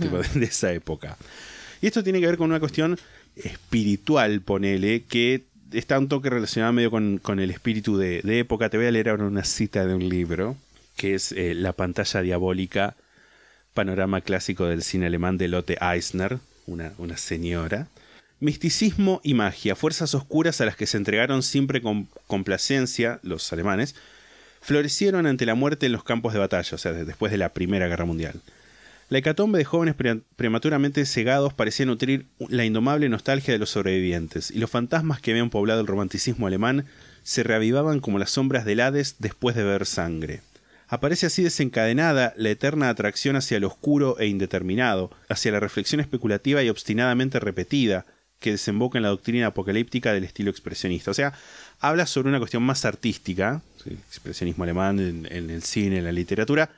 [0.00, 1.16] tipo, de, de esa época.
[1.80, 2.96] Y esto tiene que ver con una cuestión
[3.36, 8.68] espiritual, ponele, que está un toque relacionado medio con, con el espíritu de, de época.
[8.68, 10.56] Te voy a leer ahora una cita de un libro,
[10.96, 12.94] que es eh, La pantalla diabólica,
[13.74, 17.88] panorama clásico del cine alemán de Lotte Eisner, una, una señora.
[18.40, 23.94] Misticismo y magia, fuerzas oscuras a las que se entregaron siempre con complacencia los alemanes,
[24.60, 27.50] florecieron ante la muerte en los campos de batalla, o sea, de- después de la
[27.50, 28.34] Primera Guerra Mundial.
[29.12, 34.50] La hecatombe de jóvenes pre- prematuramente cegados parecía nutrir la indomable nostalgia de los sobrevivientes,
[34.50, 36.86] y los fantasmas que habían poblado el romanticismo alemán
[37.22, 40.40] se reavivaban como las sombras del Hades después de ver sangre.
[40.88, 46.62] Aparece así desencadenada la eterna atracción hacia lo oscuro e indeterminado, hacia la reflexión especulativa
[46.62, 48.06] y obstinadamente repetida,
[48.40, 51.10] que desemboca en la doctrina apocalíptica del estilo expresionista.
[51.10, 51.34] O sea,
[51.80, 56.70] habla sobre una cuestión más artística, expresionismo alemán en, en el cine, en la literatura,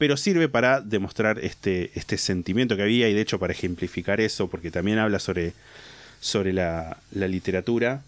[0.00, 4.48] pero sirve para demostrar este, este sentimiento que había y de hecho para ejemplificar eso,
[4.48, 5.52] porque también habla sobre,
[6.20, 8.02] sobre la, literatura.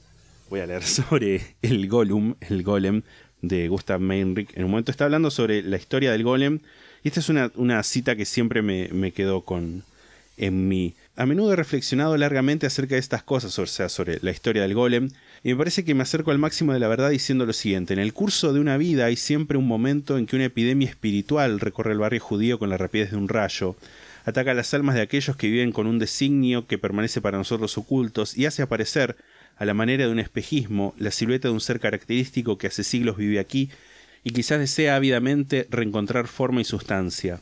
[0.49, 3.03] Voy a leer sobre el Gollum, el Golem
[3.43, 4.57] de Gustav Meinrich.
[4.57, 6.61] En un momento está hablando sobre la historia del Golem.
[7.05, 9.85] Y esta es una, una cita que siempre me, me quedó con,
[10.39, 14.31] en mi A menudo he reflexionado largamente acerca de estas cosas, o sea, sobre la
[14.31, 15.11] historia del golem,
[15.45, 17.93] y me parece que me acerco al máximo de la verdad diciendo lo siguiente.
[17.93, 21.59] En el curso de una vida hay siempre un momento en que una epidemia espiritual
[21.59, 23.77] recorre el barrio judío con la rapidez de un rayo,
[24.25, 28.37] ataca las almas de aquellos que viven con un designio que permanece para nosotros ocultos
[28.37, 29.17] y hace aparecer,
[29.57, 33.17] a la manera de un espejismo, la silueta de un ser característico que hace siglos
[33.17, 33.71] vive aquí
[34.25, 37.41] y quizás desea ávidamente reencontrar forma y sustancia.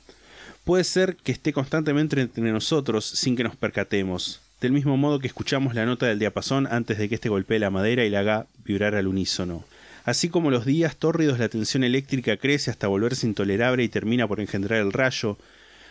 [0.65, 5.27] Puede ser que esté constantemente entre nosotros sin que nos percatemos, del mismo modo que
[5.27, 8.47] escuchamos la nota del diapasón antes de que éste golpee la madera y la haga
[8.65, 9.65] vibrar al unísono.
[10.05, 14.41] Así como los días tórridos la tensión eléctrica crece hasta volverse intolerable y termina por
[14.41, 15.39] engendrar el rayo,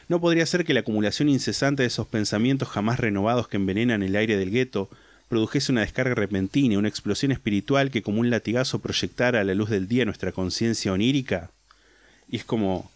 [0.08, 4.16] no podría ser que la acumulación incesante de esos pensamientos jamás renovados que envenenan el
[4.16, 4.90] aire del gueto
[5.30, 9.70] produjese una descarga repentina, una explosión espiritual que como un latigazo proyectara a la luz
[9.70, 11.52] del día nuestra conciencia onírica.
[12.28, 12.90] Y es como...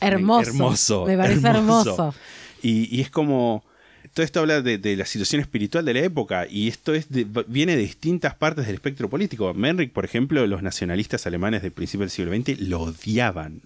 [0.00, 0.50] Hermoso.
[0.50, 1.06] Hermoso.
[1.06, 2.14] Me parece hermoso.
[2.62, 3.64] Y, y es como...
[4.14, 7.26] Todo esto habla de, de la situación espiritual de la época y esto es de-
[7.46, 9.54] viene de distintas partes del espectro político.
[9.54, 13.62] Menrich, por ejemplo, los nacionalistas alemanes del principio del siglo XX lo odiaban.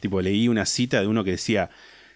[0.00, 1.70] Tipo, leí una cita de uno que decía,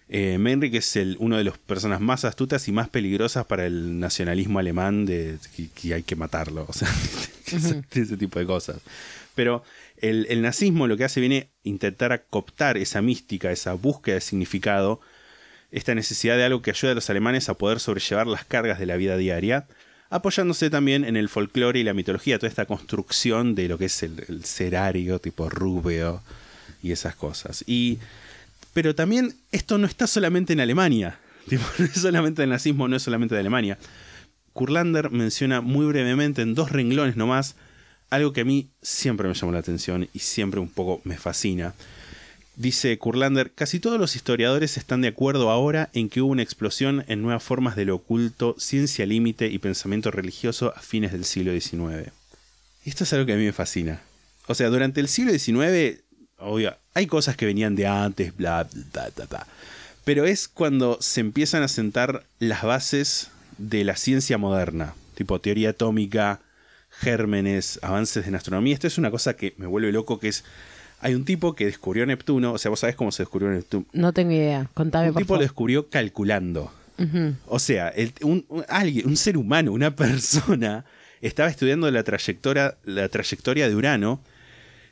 [0.07, 0.37] eh,
[0.73, 5.05] es el, uno de las personas más astutas y más peligrosas para el nacionalismo alemán
[5.05, 6.65] de que, que hay que matarlo.
[6.67, 6.87] O sea,
[7.47, 8.77] ese, ese tipo de cosas.
[9.35, 9.63] Pero
[9.97, 15.01] el, el nazismo lo que hace viene intentar cooptar esa mística, esa búsqueda de significado,
[15.71, 18.85] esta necesidad de algo que ayude a los alemanes a poder sobrellevar las cargas de
[18.85, 19.67] la vida diaria,
[20.09, 24.03] apoyándose también en el folclore y la mitología, toda esta construcción de lo que es
[24.03, 26.21] el, serario, tipo rubio
[26.81, 27.63] y esas cosas.
[27.67, 27.99] Y,
[28.73, 32.95] pero también esto no está solamente en Alemania, tipo, no es solamente el nazismo, no
[32.95, 33.77] es solamente de Alemania.
[34.53, 37.55] Kurlander menciona muy brevemente en dos renglones nomás
[38.09, 41.73] algo que a mí siempre me llamó la atención y siempre un poco me fascina.
[42.57, 47.03] Dice Kurlander, casi todos los historiadores están de acuerdo ahora en que hubo una explosión
[47.07, 51.51] en nuevas formas de lo oculto, ciencia límite y pensamiento religioso a fines del siglo
[51.51, 52.11] XIX.
[52.85, 54.01] Esto es algo que a mí me fascina.
[54.47, 56.01] O sea, durante el siglo XIX,
[56.37, 59.47] obvio, hay cosas que venían de antes, bla, bla, bla, bla.
[60.05, 65.71] Pero es cuando se empiezan a sentar las bases de la ciencia moderna, tipo teoría
[65.71, 66.39] atómica,
[66.89, 68.75] gérmenes, avances en astronomía.
[68.75, 70.45] Esto es una cosa que me vuelve loco, que es...
[71.01, 73.85] Hay un tipo que descubrió Neptuno, o sea, vos sabés cómo se descubrió Neptuno.
[73.93, 74.69] No tengo idea.
[74.73, 76.71] Contame, Un por tipo lo descubrió calculando.
[77.47, 80.85] O sea, el- un, un- alguien, un ser humano, una persona,
[81.21, 84.21] estaba estudiando la trayectoria, la trayectoria de Urano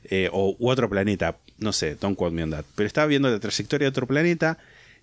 [0.05, 1.37] eh, o u otro planeta.
[1.59, 2.65] No sé, don't quote me on that.
[2.75, 4.57] Pero estaba viendo la trayectoria de otro planeta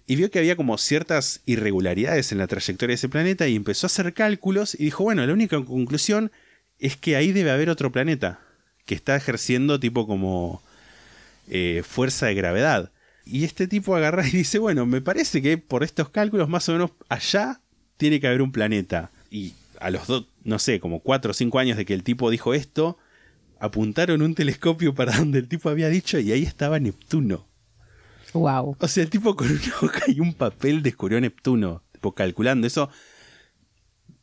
[0.06, 3.86] y vio que había como ciertas irregularidades en la trayectoria de ese planeta y empezó
[3.86, 6.30] a hacer cálculos y dijo, bueno, la única conclusión
[6.78, 8.40] es que ahí debe haber otro planeta
[8.84, 10.62] que está ejerciendo tipo como
[11.50, 12.92] eh, fuerza de gravedad.
[13.26, 16.72] Y este tipo agarra y dice, bueno, me parece que por estos cálculos más o
[16.72, 17.60] menos allá
[17.96, 19.10] tiene que haber un planeta.
[19.30, 22.30] Y a los dos, no sé, como cuatro o cinco años de que el tipo
[22.30, 22.98] dijo esto,
[23.58, 27.46] apuntaron un telescopio para donde el tipo había dicho y ahí estaba Neptuno.
[28.32, 28.76] Wow.
[28.78, 32.90] O sea, el tipo con una hoja y un papel descubrió Neptuno, tipo calculando eso.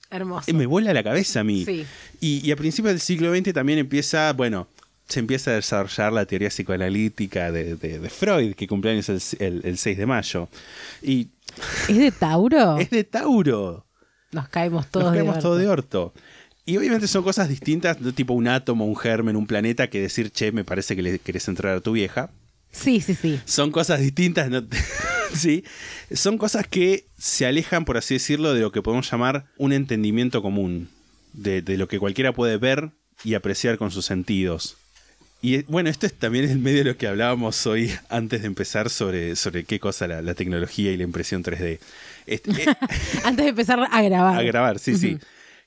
[0.10, 0.50] Hermoso.
[0.50, 1.66] Eh, me vuela la cabeza a mí.
[1.66, 1.86] Sí.
[2.22, 4.70] Y, y a principios del siglo XX también empieza, bueno,
[5.08, 9.62] se empieza a desarrollar la teoría psicoanalítica de, de- de Freud, que cumpleaños el, el-
[9.66, 10.50] el 6 de mayo.
[11.02, 11.30] Y
[11.88, 12.78] ¿Es de Tauro?
[12.80, 13.86] es de Tauro.
[14.32, 15.48] Nos caemos todos Nos de caemos orto.
[15.50, 16.14] todo de orto.
[16.66, 20.32] Y obviamente son cosas distintas, de tipo un átomo, un germen, un planeta, que decir,
[20.32, 22.30] che, me parece que le querés entrar a tu vieja.
[22.72, 23.40] Sí, sí, sí.
[23.46, 24.62] Son cosas distintas, ¿no?
[25.34, 25.64] sí.
[26.14, 30.42] Son cosas que se alejan, por así decirlo, de lo que podemos llamar un entendimiento
[30.42, 30.90] común.
[31.32, 32.92] De, de lo que cualquiera puede ver
[33.24, 34.76] y apreciar con sus sentidos.
[35.48, 38.48] Y eh, bueno, esto es también el medio de lo que hablábamos hoy antes de
[38.48, 41.80] empezar sobre, sobre qué cosa la, la tecnología y la impresión 3D.
[42.26, 42.66] Este, eh,
[43.24, 44.38] Antes de empezar a grabar.
[44.38, 45.18] a grabar, sí, sí.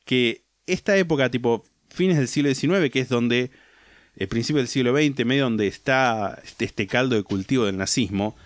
[0.05, 3.51] Que esta época, tipo fines del siglo XIX, que es donde,
[4.17, 8.37] el principio del siglo XX, medio donde está este, este caldo de cultivo del nazismo,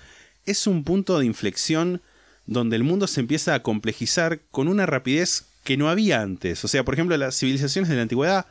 [0.46, 2.00] es un punto de inflexión
[2.46, 6.64] donde el mundo se empieza a complejizar con una rapidez que no había antes.
[6.64, 8.46] O sea, por ejemplo, las civilizaciones de la antigüedad,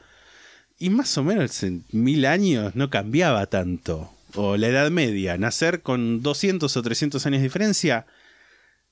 [0.83, 4.11] y más o menos en mil años no cambiaba tanto.
[4.35, 8.05] O la Edad Media, nacer con 200 o 300 años de diferencia,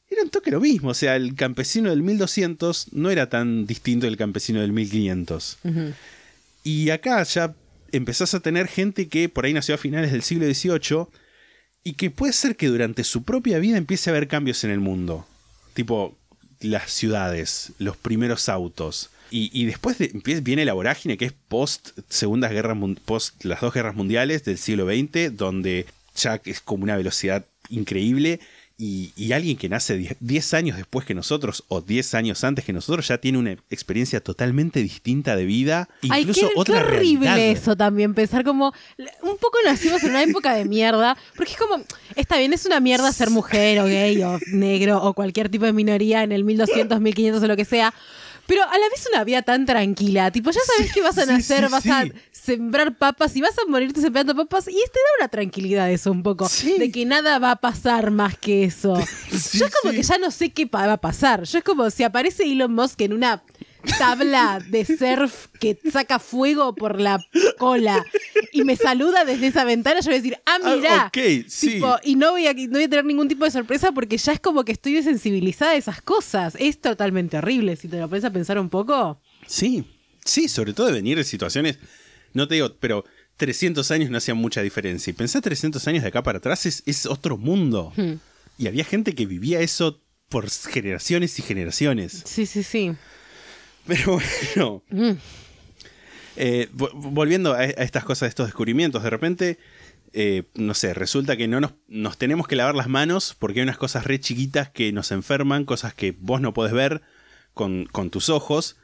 [0.09, 0.91] era un toque lo mismo.
[0.91, 5.57] O sea, el campesino del 1200 no era tan distinto del campesino del 1500.
[6.63, 7.55] Y acá ya
[7.91, 11.07] empezás a tener gente que por ahí nació a finales del siglo XVIII
[11.83, 14.79] y que puede ser que durante su propia vida empiece a haber cambios en el
[14.79, 15.27] mundo.
[15.73, 16.17] Tipo
[16.61, 19.09] las ciudades, los primeros autos.
[19.31, 20.11] Y, y después de-
[20.43, 24.85] viene la vorágine que es post segundas guerras post las dos guerras mundiales del siglo
[24.87, 28.39] XX, donde ya es como una velocidad increíble
[28.77, 32.65] y, y alguien que nace 10 10 años después que nosotros o 10 años antes
[32.65, 36.87] que nosotros ya tiene una experiencia totalmente distinta de vida, Ay, incluso qué, otra qué
[36.97, 37.51] horrible realidad.
[37.51, 38.73] eso también, pensar como
[39.21, 41.81] un poco nacimos en una época de mierda, porque es como,
[42.15, 45.73] está bien, es una mierda ser mujer o gay o negro o cualquier tipo de
[45.73, 47.93] minoría en el 1200, 1500 o lo que sea,
[48.51, 51.31] pero a la vez una vida tan tranquila, tipo, ya sabes que vas a sí,
[51.31, 52.11] nacer, sí, vas a sí.
[52.33, 56.21] sembrar papas y vas a morirte sembrando papas y te da una tranquilidad eso un
[56.21, 56.77] poco, Sí.
[56.77, 58.95] de que nada va a pasar más que eso.
[59.31, 59.97] Sí, Yo es como sí.
[59.97, 62.99] que ya no sé qué va a pasar, yo es como si aparece Elon Musk
[62.99, 63.41] en una
[63.97, 67.23] tabla de surf que saca fuego por la
[67.57, 68.05] cola
[68.51, 71.05] y me saluda desde esa ventana, yo voy a decir, ah, Ah, mira.
[71.07, 71.81] ok, sí.
[72.03, 74.39] y no voy, a, no voy a tener ningún tipo de sorpresa porque ya es
[74.39, 76.55] como que estoy desensibilizada a esas cosas.
[76.59, 77.75] Es totalmente horrible.
[77.75, 79.19] Si te lo pones a pensar un poco.
[79.47, 79.83] Sí,
[80.23, 81.79] sí, sobre todo de venir de situaciones,
[82.33, 83.03] no te digo, pero
[83.37, 85.09] 300 años no hacían mucha diferencia.
[85.11, 87.91] Y pensar 300 años de acá para atrás es, es otro mundo.
[87.95, 88.13] Hmm.
[88.57, 92.23] Y había gente que vivía eso por generaciones y generaciones.
[92.25, 92.91] Sí, sí, sí.
[93.87, 94.19] Pero
[94.55, 94.83] bueno.
[94.89, 95.17] Mm.
[96.37, 99.59] Eh, vo- volviendo a, a estas cosas, a estos descubrimientos, de repente,
[100.13, 103.63] eh, no sé, resulta que no nos, nos tenemos que lavar las manos porque hay
[103.63, 107.01] unas cosas re chiquitas que nos enferman, cosas que vos no podés ver
[107.53, 108.77] con, con tus ojos,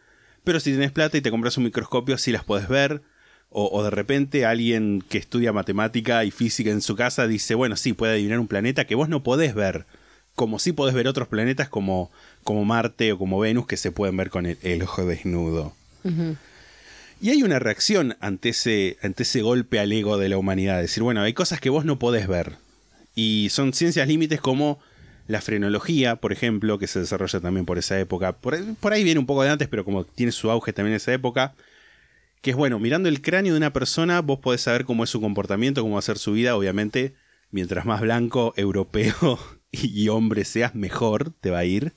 [0.44, 3.02] pero si tenés plata y te compras un microscopio, sí las podés ver.
[3.50, 7.78] O, o de repente alguien que estudia matemática y física en su casa dice, bueno,
[7.78, 9.86] sí, puede adivinar un planeta que vos no podés ver.
[10.38, 12.12] Como sí podés ver otros planetas como,
[12.44, 15.74] como Marte o como Venus que se pueden ver con el, el ojo desnudo.
[17.20, 20.80] Y hay una reacción ante ese, ante ese golpe al ego de la humanidad.
[20.80, 22.54] Decir, bueno, hay cosas que vos no podés ver.
[23.16, 24.80] Y son ciencias límites como
[25.28, 28.34] la frenología, por ejemplo, que se desarrolla también por esa época.
[28.34, 30.94] Por, ahí- por ahí viene un poco de antes, pero como tiene su auge también
[30.94, 31.56] en esa época.
[32.44, 35.20] Que es bueno, mirando el cráneo de una persona, vos podés saber cómo es su
[35.20, 36.56] comportamiento, cómo va a ser su vida.
[36.56, 37.16] Obviamente,
[37.50, 39.40] mientras más blanco, europeo
[39.84, 41.94] y hombre seas, mejor te va a ir.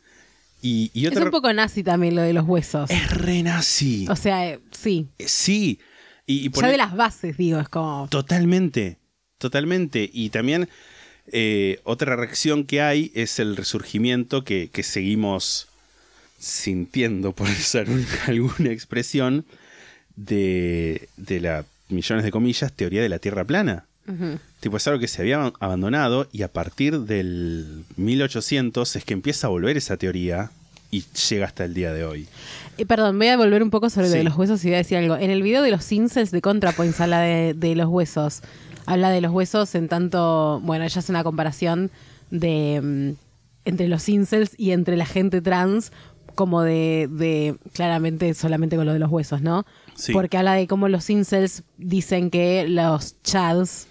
[0.62, 2.90] Y, y Es un poco nazi también lo de los huesos.
[2.90, 4.06] Es re nazi.
[4.10, 5.08] O sea, eh, sí.
[5.18, 5.78] Eh, Sí.
[6.26, 8.06] Y, y Ya poner- de las bases, digo, es como.
[8.10, 8.98] Totalmente,
[9.38, 10.08] totalmente.
[10.12, 10.68] Y también
[11.32, 15.66] eh, otra reacción que hay es el resurgimiento que, que seguimos
[16.38, 19.44] sintiendo, por usar un- alguna expresión,
[20.16, 23.86] de, de la, millones de comillas, teoría de la Tierra plana.
[24.60, 29.14] Tipo, es algo que se había aban- abandonado y a partir del 1800 es que
[29.14, 30.50] empieza a volver esa teoría
[30.90, 32.26] y llega hasta el día de hoy.
[32.76, 34.78] Eh, perdón, voy a volver un poco sobre lo de los huesos y voy a
[34.78, 35.16] decir algo.
[35.16, 38.40] En el video de los incels de ContraPoints habla de, de los huesos.
[38.86, 40.60] Habla de los huesos en tanto.
[40.64, 41.90] Bueno, ella hace una comparación
[42.30, 42.80] de.
[42.82, 43.10] mm,
[43.66, 45.92] entre los incels y entre la gente trans,
[46.34, 47.08] como de.
[47.10, 49.64] de claramente solamente con lo de los huesos, ¿no?
[49.94, 50.12] Sí.
[50.12, 53.86] Porque habla de cómo los incels dicen que los chads.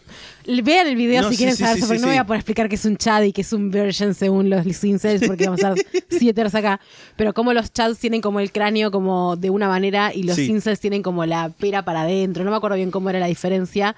[0.63, 2.67] Vean el video No, si sí, quieren sí, saber, porque no voy a poder explicar
[2.69, 5.73] que es un chad y que es un version según los incels, porque vamos a
[5.73, 6.79] estar siete horas acá.
[7.15, 10.79] Pero como los chads tienen como el cráneo como de una manera y los incels
[10.79, 12.43] tienen como la pera para adentro.
[12.43, 13.95] No me acuerdo bien cómo era la diferencia.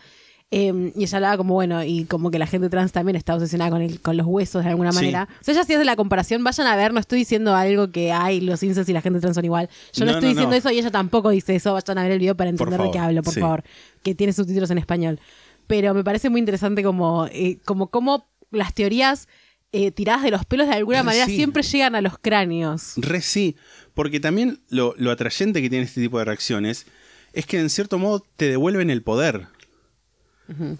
[0.53, 3.71] Eh, y ella hablaba como, bueno, y como que la gente trans también está obsesionada
[3.71, 4.97] con, el, con los huesos de alguna Sí.
[4.97, 5.29] manera.
[5.39, 8.11] O sea, ella sí hace la comparación, vayan a ver, no estoy diciendo algo que
[8.11, 9.69] hay, los incels y la gente trans son igual.
[9.93, 10.57] Yo no, No, estoy no, diciendo no.
[10.57, 11.71] eso y ella tampoco dice eso.
[11.73, 13.39] Vayan a ver el video para entender de qué hablo, por sí.
[13.39, 13.63] favor.
[14.03, 15.19] Que tiene subtítulos en español.
[15.67, 19.29] Pero me parece muy interesante como, eh, como cómo las teorías
[19.71, 21.37] eh, tiradas de los pelos de alguna Re manera sí.
[21.37, 22.95] siempre llegan a los cráneos.
[22.97, 23.55] Re sí,
[23.93, 26.87] porque también lo, lo atrayente que tiene este tipo de reacciones
[27.31, 29.47] es que en cierto modo te devuelven el poder.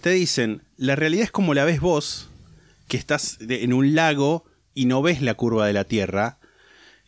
[0.00, 2.28] Te dicen, la realidad es como la ves vos,
[2.88, 6.38] que estás en un lago y no ves la curva de la Tierra,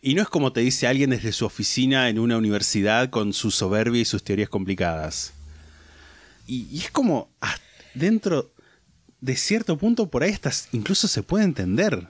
[0.01, 3.49] y no es como te dice alguien desde su oficina en una universidad con su
[3.51, 5.33] soberbia y sus teorías complicadas.
[6.47, 7.55] Y, y es como, ah,
[7.95, 8.51] dentro
[9.21, 12.07] de cierto punto, por ahí estás, incluso se puede entender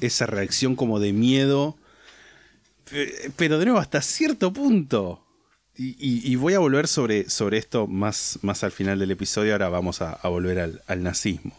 [0.00, 1.76] esa reacción como de miedo
[2.90, 5.24] Pe- pero de nuevo, hasta cierto punto.
[5.78, 9.52] Y, y- y voy a volver sobre, sobre esto más, más al final del episodio.
[9.52, 11.56] Ahora vamos a, a volver al, al nazismo.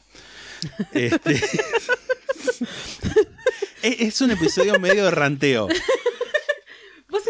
[0.92, 1.36] Este-
[3.82, 5.68] es, es un episodio medio de ranteo.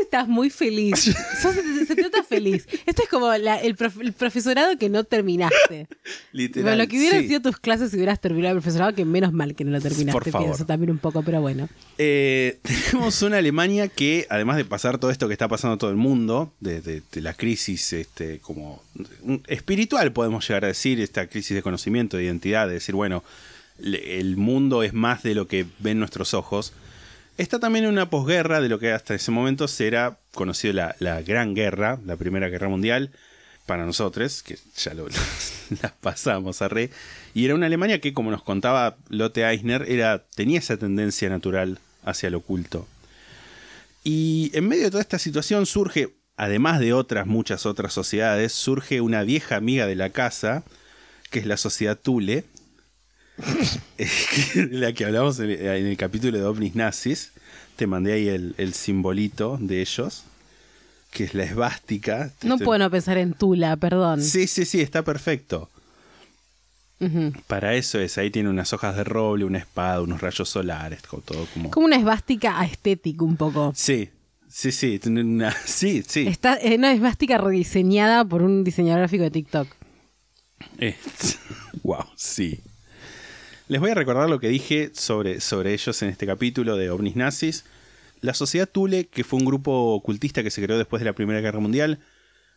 [0.10, 1.16] Estás muy feliz.
[1.40, 1.56] Sos-
[1.88, 2.66] se, te nota feliz.
[2.88, 5.88] Esto es como la- el, prof- el profesorado que no terminaste.
[6.32, 6.64] Literal.
[6.64, 7.28] Bueno, lo que hubieran sí.
[7.28, 10.12] sido tus clases si hubieras terminado el profesorado, que menos mal que no lo terminaste,
[10.12, 10.48] Por favor.
[10.48, 11.70] pienso también un poco, pero bueno.
[12.00, 12.58] Eh,
[12.92, 15.96] tenemos una Alemania que, además de pasar todo esto que está pasando a todo el
[15.98, 18.82] mundo, de, de- de la crisis este, como
[19.48, 23.24] espiritual, podemos llegar a decir, esta crisis de conocimiento, de identidad, de decir, bueno,
[23.78, 26.74] le- el mundo es más de lo que ven nuestros ojos.
[27.40, 31.56] Está también una posguerra de lo que hasta ese momento será conocido la, la Gran
[31.56, 33.12] Guerra, la Primera Guerra Mundial,
[33.66, 35.08] para nosotros, que ya lo,
[36.02, 36.90] pasamos a re,
[37.34, 41.80] y era una Alemania que, como nos contaba Lotte Eisner, era, tenía esa tendencia natural
[42.04, 42.90] hacia lo oculto.
[44.04, 49.00] Y en medio de toda esta situación surge, además de otras, muchas otras sociedades, surge
[49.00, 50.66] una vieja amiga de la casa,
[51.30, 52.44] que es la sociedad Thule,
[54.72, 57.32] la que hablamos en el capítulo de ovnis nazis.
[57.76, 60.24] Te mandé ahí el, el simbolito de ellos,
[61.12, 62.34] que es la esvástica.
[62.44, 64.22] No puedo no pensar en Tula, perdón.
[64.22, 65.70] Sí, sí, sí, está perfecto.
[67.48, 71.48] Para eso es, ahí tiene unas hojas de roble, una espada, unos rayos solares, todo
[71.54, 71.72] como...
[71.72, 73.72] Como una esvástica aesthetic un poco.
[73.74, 74.10] Sí,
[74.50, 75.52] sí, sí, una...
[75.66, 76.28] sí, sí.
[76.28, 79.68] Está es una esvástica rediseñada por un diseñador gráfico de TikTok.
[81.84, 82.60] wow, sí.
[83.70, 87.16] Les voy a recordar lo que dije sobre, sobre ellos en este capítulo de ovnis
[87.16, 87.66] nazis.
[88.20, 91.40] La sociedad Thule, que fue un grupo ocultista que se creó después de la Primera
[91.40, 92.00] Guerra Mundial,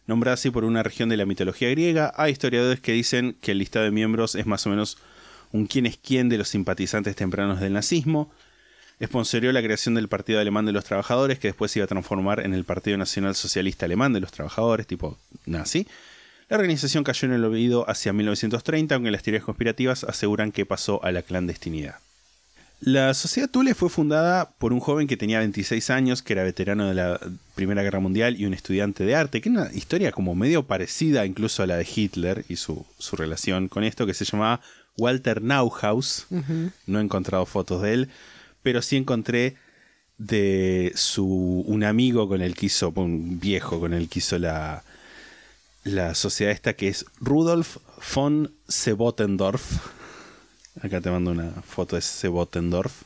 [0.07, 3.59] nombrada así por una región de la mitología griega, hay historiadores que dicen que el
[3.59, 4.97] listado de miembros es más o menos
[5.53, 8.33] un quién es quién de los simpatizantes tempranos del nazismo.
[8.99, 12.41] Esponsorió la creación del Partido Alemán de los Trabajadores, que después se iba a transformar
[12.41, 15.87] en el Partido Nacional Socialista Alemán de los Trabajadores, tipo nazi.
[16.53, 21.03] La organización cayó en el olvido hacia 1930, aunque las teorías conspirativas aseguran que pasó
[21.03, 21.95] a la clandestinidad.
[22.79, 26.87] La Sociedad Thule fue fundada por un joven que tenía 26 años, que era veterano
[26.87, 27.19] de la
[27.55, 31.25] Primera Guerra Mundial y un estudiante de arte, que es una historia como medio parecida
[31.25, 34.61] incluso a la de Hitler y su, su relación con esto, que se llamaba
[34.99, 36.27] Walter Nauhaus.
[36.87, 38.09] No he encontrado fotos de él,
[38.63, 39.57] pero sí encontré
[40.19, 44.85] de su un amigo con el que hizo, un viejo con el que hizo la,
[45.85, 47.79] la sociedad esta que es Rudolf
[48.15, 49.79] von Sebotendorf.
[50.83, 53.03] Acá te mando una foto de Sebotendorf.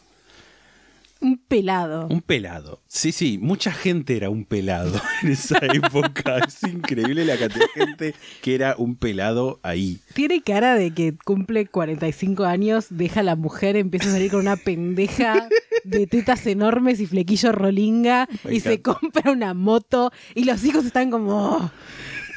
[1.18, 2.06] Un pelado.
[2.08, 2.82] Un pelado.
[2.86, 6.38] Sí, sí, mucha gente era un pelado en esa época.
[6.46, 9.98] es increíble la cantidad de gente que era un pelado ahí.
[10.14, 14.40] Tiene cara de que cumple 45 años, deja a la mujer, empieza a salir con
[14.40, 15.48] una pendeja
[15.84, 20.84] de tetas enormes y flequillo rolinga Me y se compra una moto y los hijos
[20.84, 21.70] están como, "Oh,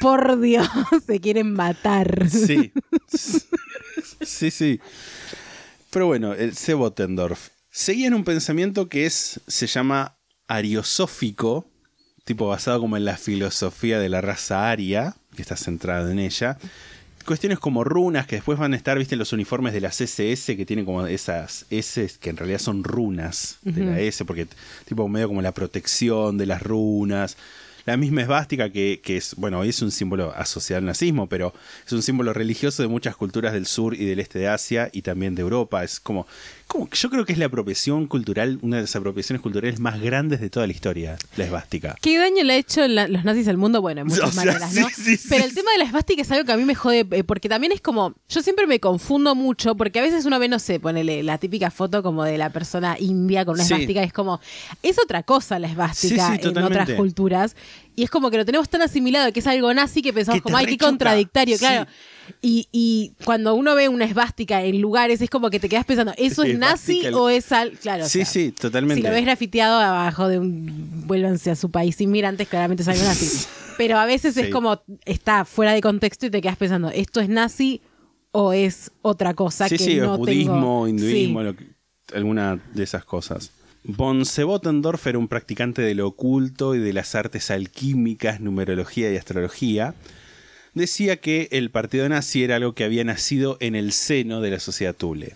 [0.00, 0.68] por Dios,
[1.06, 2.28] se quieren matar.
[2.28, 2.72] Sí.
[4.22, 4.80] sí, sí.
[5.90, 10.16] Pero bueno, el Sebotendorf seguía en un pensamiento que es, se llama
[10.48, 11.66] ariosófico,
[12.24, 16.58] tipo basado como en la filosofía de la raza aria, que está centrado en ella.
[17.24, 20.56] Cuestiones como runas que después van a estar, viste, en los uniformes de las SS
[20.56, 24.48] que tienen como esas S que en realidad son runas de la S, porque
[24.86, 27.36] tipo medio como la protección de las runas.
[27.86, 31.52] La misma esvástica que, que es, bueno, hoy es un símbolo asociado al nazismo, pero
[31.86, 35.02] es un símbolo religioso de muchas culturas del sur y del este de Asia y
[35.02, 35.82] también de Europa.
[35.84, 36.26] Es como,
[36.70, 40.40] como yo creo que es la apropiación cultural, una de las apropiaciones culturales más grandes
[40.40, 41.96] de toda la historia, la esvástica.
[42.00, 43.80] ¿Qué daño le ha hecho la- los nazis al mundo?
[43.82, 44.88] Bueno, en muchas O sea, maneras, ¿no?
[44.88, 46.74] sí, sí, sí, Pero el tema de la esvástica es algo que a mí me
[46.76, 50.38] jode, eh, porque también es como, yo siempre me confundo mucho, porque a veces uno
[50.38, 54.02] ve, no sé, ponele la típica foto como de la persona india con una esvástica,
[54.04, 54.40] es como,
[54.82, 57.56] es otra cosa la esvástica en otras culturas,
[58.00, 60.42] y es como que lo tenemos tan asimilado que es algo nazi que pensamos Que
[60.42, 61.60] como, ay, qué contradictorio, Sí.
[61.60, 61.86] claro.
[62.40, 66.14] Y, y cuando uno ve una esvástica en lugares, es como que te quedas pensando,
[66.16, 67.72] ¿eso es nazi el- o es al...?
[67.72, 69.02] Claro, o Sí, sea, sí, totalmente.
[69.02, 73.02] si lo ves grafiteado abajo de un vuélvanse a su país inmigrantes, claramente es algo
[73.04, 73.46] nazi.
[73.78, 74.40] Pero a veces Sí.
[74.42, 77.80] es como está fuera de contexto y te quedas pensando, ¿esto es nazi
[78.32, 80.88] o es otra cosa sí, que sí, no budismo, tengo?
[80.88, 81.44] hinduismo, Sí.
[81.44, 81.66] lo que-
[82.14, 83.50] alguna de esas cosas.
[83.82, 89.16] Von Sebotendorf era un practicante de lo oculto y de las artes alquímicas, numerología y
[89.16, 89.94] astrología.
[90.74, 94.60] Decía que el partido nazi era algo que había nacido en el seno de la
[94.60, 95.34] sociedad Thule.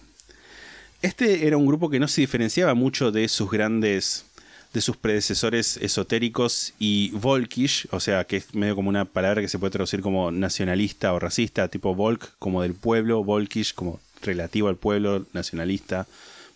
[1.00, 4.26] Este era un grupo que no se diferenciaba mucho de sus grandes
[4.74, 9.48] de sus predecesores esotéricos y volkish, o sea, que es medio como una palabra que
[9.48, 14.68] se puede traducir como nacionalista o racista, tipo volk como del pueblo, volkish como relativo
[14.68, 16.08] al pueblo, nacionalista.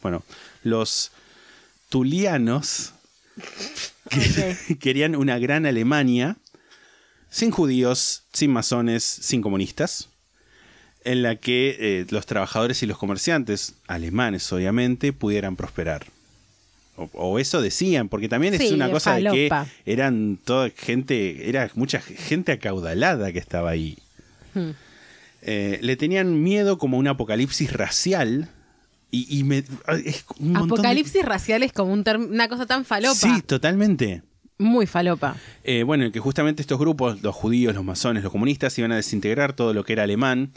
[0.03, 0.25] Bueno,
[0.65, 1.13] los
[1.89, 2.93] tulianos
[4.11, 6.37] que- querían una gran Alemania
[7.31, 10.09] sin judíos, sin masones, sin comunistas,
[11.05, 16.07] en la que eh, los trabajadores y los comerciantes, alemanes obviamente, pudieran prosperar.
[16.97, 19.49] O, o eso decían, porque también es Sí, una cosa de que
[19.87, 23.99] eran toda gente, era mucha gente acaudalada que estaba ahí.
[24.55, 24.71] Hmm.
[25.43, 28.49] Eh, le tenían miedo como un apocalipsis racial.
[29.11, 32.85] Y, y me, es un montón de- Apocalipsis racial es como un una cosa tan
[32.85, 33.15] falopa.
[33.15, 34.23] Sí, totalmente.
[34.59, 35.37] Muy falopa.
[35.65, 39.53] Eh, bueno, que justamente estos grupos, los judíos, los masones, los comunistas, iban a desintegrar
[39.53, 40.51] todo lo que era alemán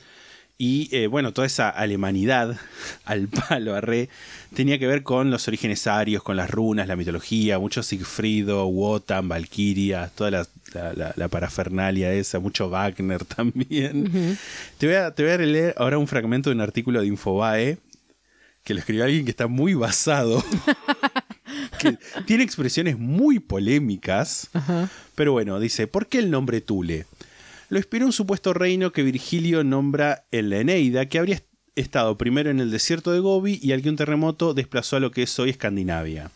[0.57, 2.57] Y eh, bueno, toda esa alemanidad
[3.05, 4.09] al palo, a re,
[4.55, 9.27] tenía que ver con los orígenes arios, con las runas, la mitología, mucho Sigfrido, Wotan,
[9.29, 14.37] Valkyria, toda la, la- la- la parafernalia esa, mucho Wagner también.
[14.77, 17.77] te, voy a, te voy a leer ahora un fragmento de un artículo de Infobae
[18.63, 20.43] que lo escribió alguien que está muy basado.
[21.79, 24.49] que tiene expresiones muy polémicas.
[25.15, 27.05] Pero bueno, dice, ¿por qué el nombre Tule?
[27.69, 31.45] Lo inspiró un supuesto reino que Virgilio nombra en la Eneida, que habría est-
[31.75, 35.11] estado primero en el desierto de Gobi y al que un terremoto desplazó a lo
[35.11, 36.31] que es hoy Escandinavia.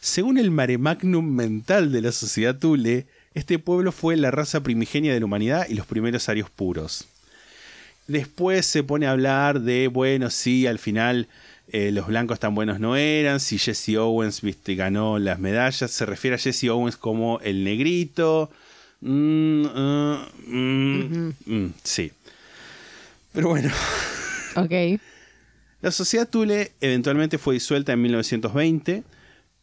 [0.00, 5.12] Según el mare magnum mental de la sociedad Tule, este pueblo fue la raza primigenia
[5.12, 7.04] de la humanidad y los primeros arios puros.
[8.06, 11.26] Después se pone a hablar de, bueno, sí, al final
[11.68, 16.06] eh, los blancos tan buenos no eran, si Jesse Owens viste, ganó las medallas, se
[16.06, 18.50] refiere a Jesse Owens como el negrito.
[19.00, 22.12] Mm, ah, mm, mm, sí.
[23.32, 23.70] Pero bueno,
[24.56, 24.70] Ok.
[25.82, 29.02] la sociedad Thule eventualmente fue disuelta en 1920,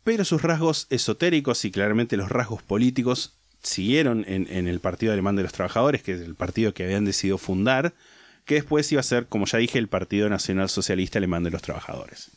[0.04, 3.34] pero sus rasgos esotéricos y claramente los rasgos políticos
[3.64, 7.06] siguieron en, en el Partido Alemán de los Trabajadores, que es el partido que habían
[7.06, 7.94] decidido fundar,
[8.46, 11.62] que después iba a ser, como ya dije, el Partido Nacional Socialista Alemán de los
[11.62, 12.32] Trabajadores.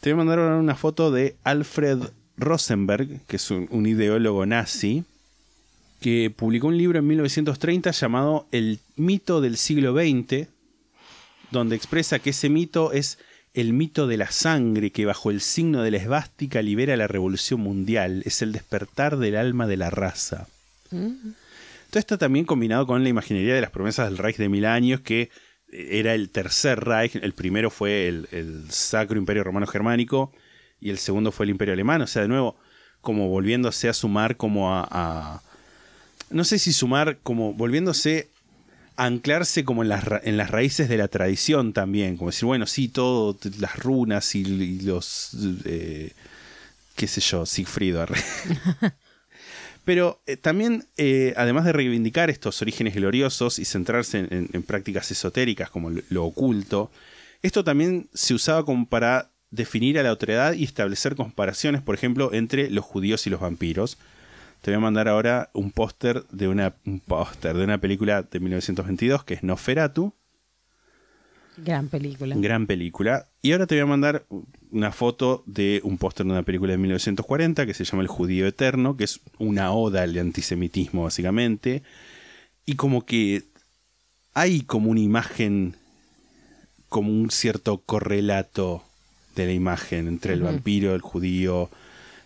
[0.00, 1.98] Te voy a mandar una foto de Alfred
[2.36, 5.04] Rosenberg, que es un, ideólogo nazi,
[6.00, 10.48] que publicó un libro en 1930 llamado El mito del siglo XX,
[11.50, 13.18] donde expresa que ese mito es
[13.54, 17.60] el mito de la sangre que bajo el signo de la esvástica libera la revolución
[17.60, 20.48] mundial, es el despertar del alma de la raza.
[21.94, 25.02] Todo esto también combinado con la imaginería de las promesas del Reich de mil años,
[25.02, 25.30] que
[25.70, 30.32] era el tercer Reich, el primero fue el, Sacro Imperio Romano Germánico
[30.80, 32.56] y el segundo fue el Imperio Alemán, o sea, de nuevo,
[33.00, 35.40] como volviéndose a sumar como a...
[36.30, 38.28] no sé si sumar como volviéndose
[38.96, 42.46] a anclarse como en las, ra- en las raíces de la tradición también, como decir,
[42.46, 45.30] bueno, sí, todo, las runas y, y los,
[45.64, 46.10] eh,
[46.96, 48.04] qué sé yo, Sigfrido.
[49.84, 54.62] Pero eh, también, eh, además de reivindicar estos orígenes gloriosos y centrarse en, en- en
[54.62, 56.90] prácticas esotéricas como lo, lo oculto,
[57.42, 62.32] esto también se usaba como para definir a la otredad y establecer comparaciones, por ejemplo,
[62.32, 63.98] entre los judíos y los vampiros.
[64.62, 68.40] Te voy a mandar ahora un póster de una un póster de una película de
[68.40, 70.14] 1922 que es Noferatu,
[71.56, 72.34] Gran película.
[72.36, 73.28] gran película.
[73.42, 74.24] Y ahora te voy a mandar
[74.74, 78.46] una foto de un póster de una película de 1940 que se llama El Judío
[78.46, 81.82] Eterno, que es una oda al antisemitismo básicamente.
[82.66, 83.44] Y como que
[84.34, 85.76] hay como una imagen,
[86.88, 88.82] como un cierto correlato
[89.36, 91.70] de la imagen entre el vampiro, el judío,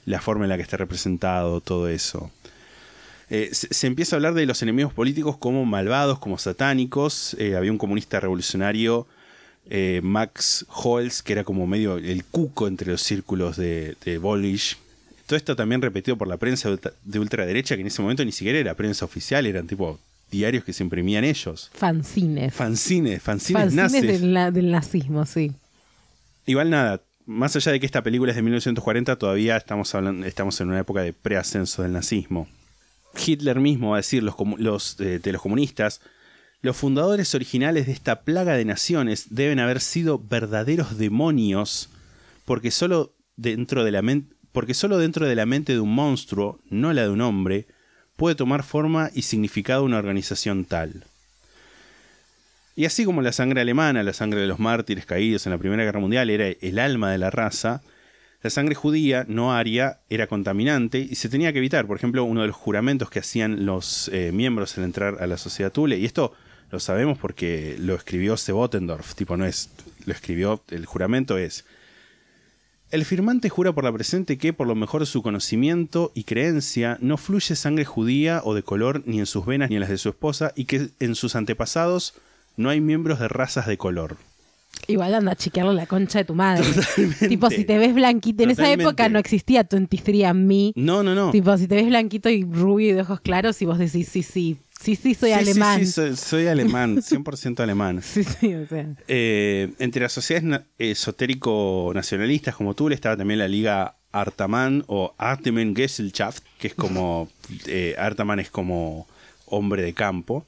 [0.07, 2.31] la forma en la que está representado, todo eso.
[3.29, 7.37] Eh, se, se empieza a hablar de los enemigos políticos como malvados, como satánicos.
[7.39, 9.07] Eh, había un comunista revolucionario,
[9.71, 14.19] eh, Max Holz, que era como medio el cuco entre los círculos de, de.
[15.27, 18.25] Todo esto también repetido por la prensa de ultra- de ultraderecha, que en ese momento
[18.25, 19.99] ni siquiera era prensa oficial, eran tipo
[20.31, 21.71] diarios que se imprimían ellos.
[21.75, 22.55] Fanzines.
[22.55, 24.03] Fanzines, fanzines, Fanzines nazis.
[24.21, 25.53] del, na- del nazismo, sí.
[26.47, 30.59] Igual nada, más allá de que esta película es de 1940, todavía estamos, hablando, estamos
[30.63, 32.49] en una época de preascenso del nazismo.
[33.27, 36.01] Hitler mismo va a decir los, eh, de los comunistas,
[36.61, 41.91] los fundadores originales de esta plaga de naciones deben haber sido verdaderos demonios,
[42.45, 46.61] porque solo dentro de la mente, porque solo dentro de la mente de un monstruo,
[46.69, 47.67] no la de un hombre,
[48.17, 51.05] puede tomar forma y significado una organización tal.
[52.75, 55.85] Y así como la sangre alemana, la sangre de los mártires caídos en la Primera
[55.85, 57.83] Guerra Mundial era el alma de la raza,
[58.41, 61.87] la sangre judía, no aria, era contaminante y se tenía que evitar.
[61.87, 65.37] Por ejemplo, uno de los juramentos que hacían los eh, miembros al entrar a la
[65.37, 66.35] sociedad Thule, y esto
[66.71, 69.71] lo sabemos porque lo escribió Sebotendorf, tipo no es,
[70.05, 71.65] lo escribió, el juramento es,
[72.91, 76.97] el firmante jura por la presente que, por lo mejor de su conocimiento y creencia,
[77.03, 79.99] no fluye sangre judía o de color ni en sus venas ni en las de
[79.99, 82.15] su esposa, y que en sus antepasados
[82.57, 84.17] no hay miembros de razas de color.
[84.87, 86.65] Igual anda a chequearle la concha de tu madre.
[87.29, 90.73] Tipo, si te ves blanquito, en esa época no existía 23 and me.
[90.77, 91.31] No, no, no.
[91.31, 94.23] Tipo, si te ves blanquito y rubio y de ojos claros y vos decís, sí,
[94.23, 95.79] sí, sí, sí, soy Sí, sí, alemán.
[95.81, 98.01] Sí, Sí, soy, soy alemán, 100% alemán.
[98.03, 98.87] sí, o sea.
[99.09, 105.75] Eh, entre las sociedades na- esotérico-nacionalistas como tú, estaba también la Liga Artaman o Artemen
[105.77, 107.29] Gesellschaft, que es como.
[107.67, 109.07] eh, Artaman es como
[109.51, 110.47] hombre de campo.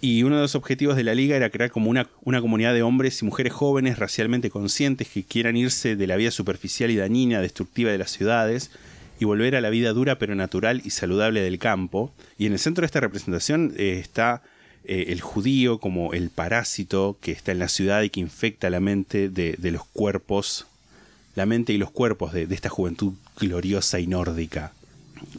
[0.00, 2.82] Y uno de los objetivos de la liga era crear como una, una comunidad de
[2.82, 7.40] hombres y mujeres jóvenes racialmente conscientes que quieran irse de la vida superficial y dañina,
[7.40, 8.70] destructiva de las ciudades
[9.20, 12.12] y volver a la vida dura pero natural y saludable del campo.
[12.38, 14.42] Y en el centro de esta representación eh, está
[14.84, 18.80] eh, el judío como el parásito que está en la ciudad y que infecta la
[18.80, 20.66] mente de, de los cuerpos,
[21.36, 24.72] la mente y los cuerpos de, de esta juventud gloriosa y nórdica.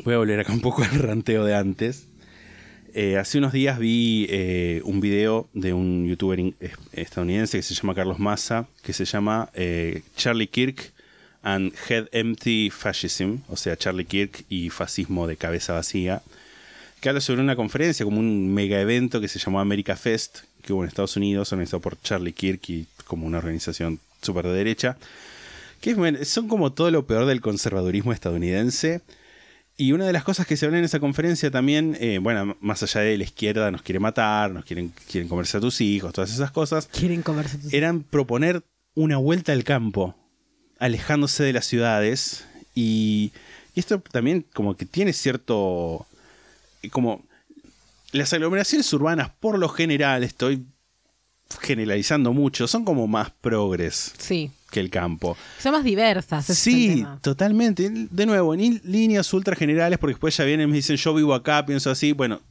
[0.05, 2.05] Voy a volver acá un poco al ranteo de antes.
[2.95, 6.53] Eh, hace unos días vi eh, un video de un youtuber
[6.91, 10.93] estadounidense que se llama Carlos Massa, que se llama eh, Charlie Kirk
[11.41, 16.21] and Head Empty Fascism, o sea, Charlie Kirk y fascismo de cabeza vacía,
[17.01, 20.71] que habla sobre una conferencia, como un mega evento que se llamó America Fest, que
[20.71, 24.97] hubo en Estados Unidos, organizado por Charlie Kirk y como una organización súper de derecha,
[25.81, 29.01] que son como todo lo peor del conservadurismo estadounidense.
[29.75, 32.83] Y una de las cosas que se habla en esa conferencia también, eh, bueno, más
[32.83, 36.31] allá de la izquierda nos quiere matar, nos quieren, quieren comerse a tus hijos, todas
[36.31, 38.63] esas cosas, Quieren comerse tus- eran proponer
[38.93, 40.15] una vuelta al campo,
[40.77, 42.45] alejándose de las ciudades.
[42.75, 43.31] Y,
[43.73, 46.05] y esto también como que tiene cierto...
[46.91, 47.23] como
[48.11, 50.65] las aglomeraciones urbanas por lo general, estoy
[51.61, 54.51] generalizando mucho, son como más progres Sí.
[54.73, 55.37] Que el campo.
[55.59, 56.45] Son más diversas.
[56.45, 57.89] Sí, totalmente.
[57.89, 61.33] De nuevo, en líneas ultra generales, porque después ya vienen y me dicen, yo vivo
[61.35, 62.11] acá, pienso así.
[62.11, 62.41] Bueno,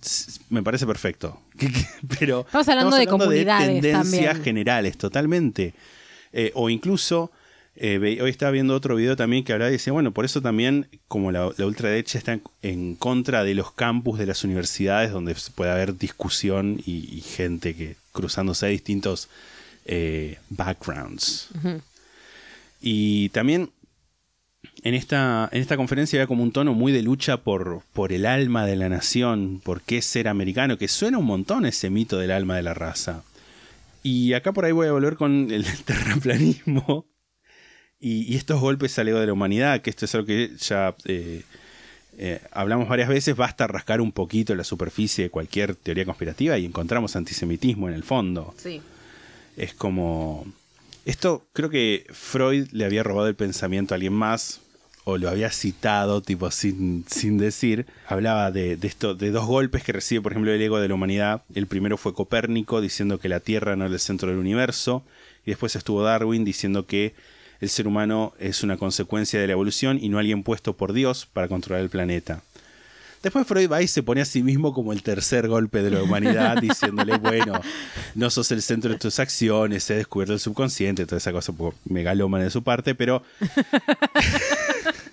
[0.48, 1.40] me parece perfecto.
[2.18, 4.44] Pero Estamos hablando de comunidades tendencias también.
[4.44, 5.74] generales, totalmente.
[6.32, 7.32] Eh, o incluso,
[7.74, 10.86] eh, hoy estaba viendo otro video también que hablaba y decía, bueno, por eso también,
[11.08, 15.34] como la, la ultraderecha está en, en contra de los campus de las universidades, donde
[15.56, 19.28] puede haber discusión y, y gente que cruzándose a distintos
[19.86, 21.48] eh, backgrounds.
[22.82, 23.70] Y también
[24.82, 28.26] en esta, en esta conferencia había como un tono muy de lucha por, por el
[28.26, 32.32] alma de la nación, por qué ser americano, que suena un montón ese mito del
[32.32, 33.22] alma de la raza.
[34.02, 37.06] Y acá por ahí voy a volver con el terraplanismo
[38.00, 40.94] y, y estos golpes al ego de la humanidad, que esto es algo que ya
[41.04, 41.42] eh,
[42.18, 46.66] eh, hablamos varias veces, basta rascar un poquito la superficie de cualquier teoría conspirativa y
[46.66, 48.54] encontramos antisemitismo en el fondo.
[48.58, 48.82] Sí.
[49.56, 50.44] Es como.
[51.04, 54.60] Esto creo que Freud le había robado el pensamiento a alguien más.
[55.04, 57.86] O lo había citado, tipo sin, sin decir.
[58.06, 60.94] Hablaba de, de esto, de dos golpes que recibe, por ejemplo, el ego de la
[60.94, 61.42] humanidad.
[61.56, 65.02] El primero fue Copérnico, diciendo que la Tierra no era el centro del universo.
[65.44, 67.14] Y después estuvo Darwin diciendo que
[67.60, 71.26] el ser humano es una consecuencia de la evolución y no alguien puesto por Dios
[71.32, 72.42] para controlar el planeta.
[73.22, 76.02] Después Freud va y se pone a sí mismo como el tercer golpe de la
[76.02, 77.60] humanidad, diciéndole, bueno,
[78.14, 81.58] no sos el centro de tus acciones, he descubierto el subconsciente, toda esa cosa un
[81.58, 83.22] poco megalómana de su parte, pero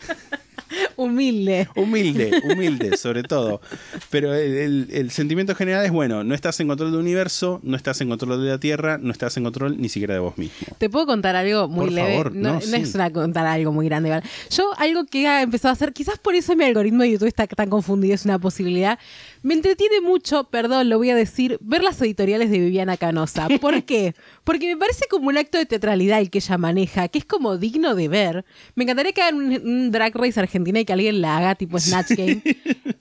[1.04, 1.68] Humilde.
[1.76, 3.62] humilde, humilde sobre todo.
[4.10, 7.78] Pero el, el- el sentimiento general es, bueno, no estás en control del universo, no
[7.78, 10.68] estás en control de la Tierra, no estás en control ni siquiera de vos mismo.
[10.78, 12.12] ¿Te puedo contar algo muy Por leve?
[12.12, 12.76] favor, no, no, no sí.
[12.76, 14.10] es una contar algo muy grande.
[14.10, 14.24] igual.
[14.52, 17.48] Yo, algo que he empezado a hacer, quizás por eso mi algoritmo de YouTube está
[17.48, 19.00] tan confundido, es una posibilidad.
[19.42, 23.48] Me entretiene mucho, perdón, lo voy a decir, ver las editoriales de Viviana Canosa.
[23.62, 24.14] ¿Por qué?
[24.44, 27.58] Porque me parece como un acto de teatralidad el que ella maneja, que es como
[27.58, 28.46] digno de ver.
[28.76, 31.80] Me encantaría que hagan un, un drag race argentina y que alguien la haga tipo
[31.80, 32.42] Snatch Game.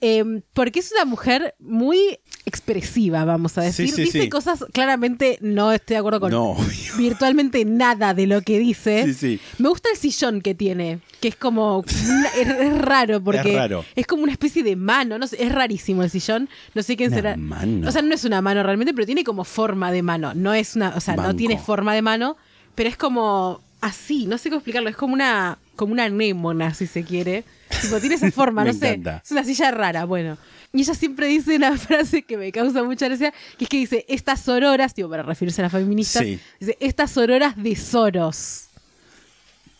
[0.01, 0.23] Eh,
[0.53, 3.89] porque es una mujer muy expresiva, vamos a decir.
[3.89, 4.29] Sí, sí, Dice sí.
[4.29, 6.55] cosas, claramente no estoy de acuerdo con No.
[6.97, 9.03] virtualmente nada de lo que dice.
[9.05, 9.39] Sí, sí.
[9.57, 13.85] Me gusta el sillón que tiene, que es como es, es raro porque Es raro.
[13.95, 17.09] es como una especie de mano, no sé, es rarísimo el sillón, no sé quién
[17.09, 17.37] Una será.
[17.37, 17.87] mano.
[17.87, 20.75] O sea, no es una mano realmente, pero tiene como forma de mano, no es
[20.75, 22.37] una, o sea, no tiene forma de mano,
[22.75, 26.85] pero es como así, no sé cómo explicarlo, es como una como una anémona si
[26.87, 27.45] se quiere.
[27.81, 28.99] Tipo, tiene esa forma, no sé.
[29.23, 30.37] Es una silla rara, bueno.
[30.73, 34.05] Y ella siempre dice una frase que me causa mucha gracia, que es que dice,
[34.09, 36.37] estas sororas, tipo, para referirse a las feministas, Sí.
[36.59, 38.65] dice, estas sororas de Soros.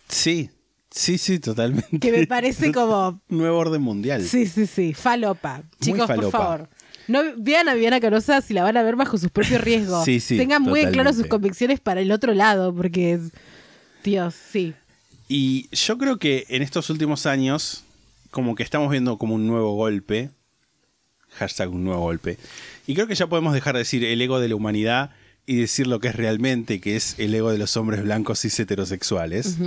[0.08, 0.50] Sí,
[0.92, 2.00] sí, sí, totalmente.
[2.00, 4.24] Que me parece como- Nuevo orden mundial.
[4.24, 5.64] Sí, sí, sí, falopa.
[5.82, 6.70] Chicos, por favor.
[7.08, 10.06] No vean a Viviana Canosa si la van a ver bajo sus propios riesgos.
[10.06, 13.32] Sí, sí, Tengan muy en claro sus convicciones para el otro lado, porque es-
[14.04, 14.74] Dios, sí.
[15.28, 17.84] Y yo creo que en estos últimos años,
[18.32, 20.30] como que estamos viendo como un nuevo golpe.
[21.34, 22.38] Hashtag un nuevo golpe.
[22.88, 25.12] Y creo que ya podemos dejar de decir el ego de la humanidad
[25.46, 28.62] y decir lo que es realmente, que es el ego de los hombres blancos y
[28.62, 29.58] heterosexuales.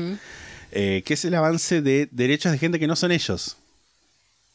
[0.75, 3.59] Eh, que es el avance de derechos de gente que no son ellos.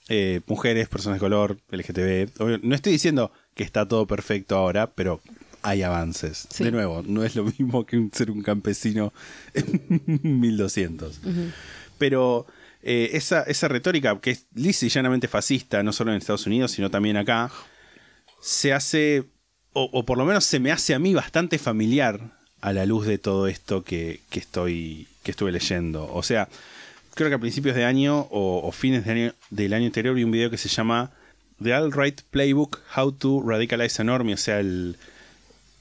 [0.09, 2.41] Eh, mujeres, personas de color, LGTB.
[2.41, 5.21] Obvio, No estoy diciendo que está todo perfecto ahora, pero
[5.61, 6.47] hay avances.
[6.49, 6.63] Sí.
[6.63, 9.13] De nuevo, no es lo mismo que ser un campesino
[9.53, 11.19] en 1200.
[11.99, 12.47] Pero
[12.81, 16.71] eh, esa, esa retórica, que es lisa y llanamente fascista, no solo en Estados Unidos,
[16.71, 17.51] sino también acá,
[18.41, 19.25] se hace,
[19.73, 23.05] o, o por lo menos se me hace a mí bastante familiar a la luz
[23.05, 26.11] de todo esto que, que estoy, que estuve leyendo.
[26.13, 26.49] O sea,
[27.13, 30.23] creo que a principios de año o, o fines de año, del año anterior vi
[30.23, 31.11] un video que se llama
[31.63, 34.97] The Alt-Right Playbook How to Radicalize an Army, o sea, el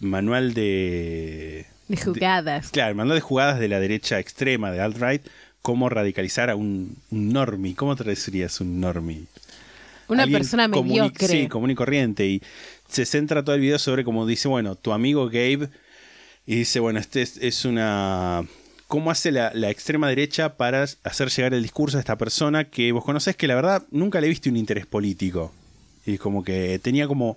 [0.00, 1.66] manual de...
[1.88, 2.70] De jugadas.
[2.70, 5.22] Claro, el manual de jugadas de la derecha extrema de alt-right,
[5.62, 7.74] cómo radicalizar a un, un normie.
[7.74, 9.24] ¿Cómo traducirías un normie?
[10.08, 11.28] Una Alguien persona mediocre.
[11.28, 12.26] Sí, común y corriente.
[12.26, 12.42] Y
[12.88, 15.68] se centra todo el video sobre como dice, bueno, tu amigo Gabe.
[16.46, 18.44] Y dice, bueno, este es, es una...
[18.88, 22.92] ¿Cómo hace la, la extrema derecha para hacer llegar el discurso a esta persona que
[22.92, 25.52] vos conocés que la verdad nunca le viste un interés político?
[26.06, 27.36] Y como que tenía como...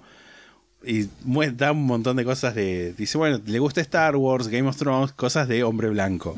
[0.85, 1.07] Y
[1.55, 2.93] da un montón de cosas de...
[2.93, 6.35] Dice, bueno, le gusta Star Wars, Game of Thrones, cosas de hombre blanco.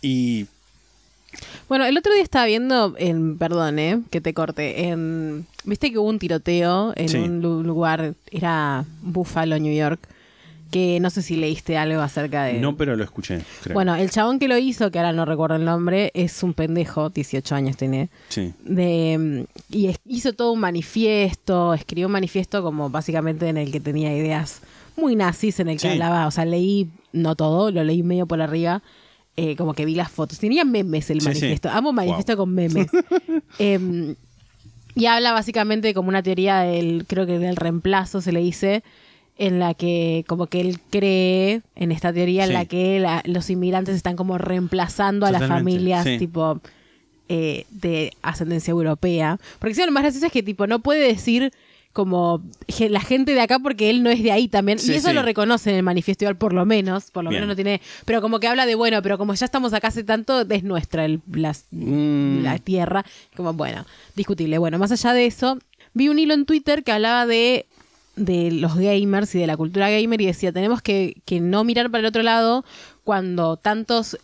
[0.00, 0.46] Y...
[1.68, 5.96] Bueno, el otro día estaba viendo, en, perdón, eh, que te corte, en, viste que
[5.98, 7.16] hubo un tiroteo en Sí.
[7.16, 9.98] un lu- lugar, era Buffalo, New York,
[10.72, 12.54] que no sé si leíste algo acerca de...
[12.54, 13.74] No, pero lo escuché, creo.
[13.74, 17.10] Bueno, el chabón que lo hizo, que ahora no recuerdo el nombre, es un pendejo,
[17.10, 18.08] 18 años tiene.
[18.30, 18.52] Sí.
[18.64, 23.78] De, y es- hizo todo un manifiesto, escribió un manifiesto como básicamente en el que
[23.80, 24.62] tenía ideas
[24.96, 25.88] muy nazis, en el que Sí.
[25.88, 28.82] hablaba, o sea, leí, no todo, lo leí medio por arriba,
[29.36, 30.38] eh, como que vi las fotos.
[30.38, 31.74] Tenía memes el Sí, manifiesto, sí.
[31.76, 32.88] amo manifiesto con memes.
[33.58, 34.14] Em,
[34.94, 38.82] y habla básicamente como una teoría del, creo que del reemplazo se le dice,
[39.46, 42.50] en la que como que él cree en esta teoría Sí.
[42.50, 46.18] en la que la- los inmigrantes están como reemplazando a las familias sí.
[46.18, 46.60] tipo
[47.28, 49.38] eh, de ascendencia europea.
[49.58, 51.50] Porque si lo más gracioso es que tipo no puede decir
[51.92, 52.42] como
[52.78, 54.78] la gente de acá porque él no es de ahí también.
[54.78, 55.14] Sí, y eso sí.
[55.14, 57.10] lo reconoce en el manifiesto igual por lo menos.
[57.10, 57.42] Por lo Bien.
[57.42, 57.80] menos no tiene...
[58.04, 61.04] Pero como que habla de, bueno, pero como ya estamos acá hace tanto, es nuestra
[61.04, 62.42] el- las- Mm.
[62.44, 63.04] la tierra.
[63.36, 63.84] Como, bueno,
[64.16, 64.58] discutible.
[64.58, 65.58] Bueno, más allá de eso,
[65.94, 67.66] vi un hilo en Twitter que hablaba de
[68.16, 71.90] de los gamers y de la cultura gamer y decía, tenemos que, que no mirar
[71.90, 72.64] para el otro lado
[73.04, 74.18] cuando tantos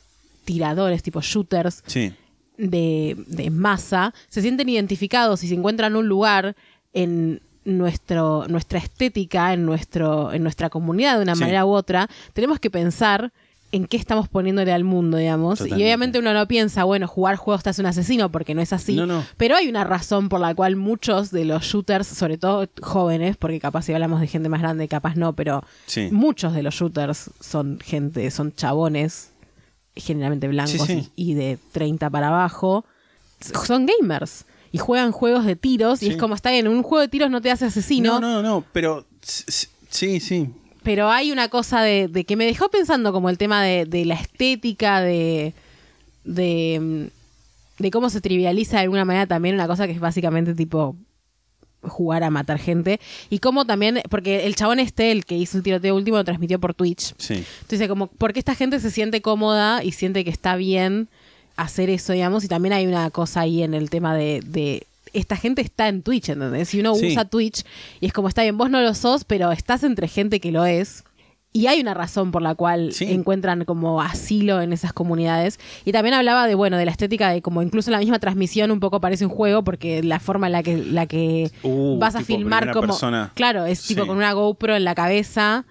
[0.44, 2.12] tiradores, tipo shooters, Sí.
[2.56, 6.56] de, de masa se sienten identificados y se encuentran un lugar
[6.92, 11.40] en nuestro, nuestra estética, en, nuestro, en nuestra comunidad de una Sí.
[11.40, 13.32] manera u otra, tenemos que pensar
[13.70, 15.58] en qué estamos poniéndole al mundo, digamos.
[15.58, 15.82] Totalmente.
[15.82, 18.72] Y obviamente uno no piensa, bueno, jugar juegos te hace un asesino, porque no es
[18.72, 18.94] así.
[18.94, 19.24] No, no.
[19.36, 23.60] Pero hay una razón por la cual muchos de los shooters, sobre todo jóvenes, porque
[23.60, 26.08] capaz si hablamos de gente más grande, capaz no, pero Sí.
[26.10, 29.32] muchos de los shooters son gente, son chabones,
[29.96, 31.12] generalmente blancos Sí, sí.
[31.16, 32.84] Y, y de 30 para abajo,
[33.66, 34.44] son gamers.
[34.72, 37.40] Y juegan juegos de tiros, y es como está bien, un juego de tiros no
[37.40, 40.50] te hace asesino, No, no, no, pero sí, sí.
[40.88, 44.06] Pero hay una cosa de, de que me dejó pensando como el tema de, de
[44.06, 45.52] la estética, de,
[46.24, 50.54] de, mm, de cómo se trivializa de alguna manera también una cosa que es básicamente
[50.54, 50.96] tipo
[51.82, 53.00] jugar a matar gente.
[53.28, 56.58] Y cómo también, porque el chabón este, el que hizo el tiroteo último, lo transmitió
[56.58, 57.12] por Twitch.
[57.18, 57.44] Sí.
[57.60, 61.08] Entonces, como, porque esta gente se siente cómoda y siente que está bien
[61.56, 64.86] hacer eso, digamos, y también hay una cosa ahí en el tema de
[65.18, 66.68] esta gente está en Twitch, ¿entendés?
[66.68, 67.08] Si uno Sí.
[67.12, 67.64] usa Twitch
[68.00, 70.64] y es como está bien, vos no lo sos, pero estás entre gente que lo
[70.64, 71.04] es.
[71.50, 73.04] Y hay una razón por la cual Sí.
[73.10, 75.58] encuentran como asilo en esas comunidades.
[75.86, 78.80] Y también hablaba de, bueno, de la estética de como incluso la misma transmisión un
[78.80, 82.20] poco parece un juego porque la forma en la que, la que Uh, vas a
[82.22, 82.88] filmar como...
[82.88, 83.32] persona.
[83.34, 84.06] Claro, es tipo Sí.
[84.08, 85.64] con una GoPro en la cabeza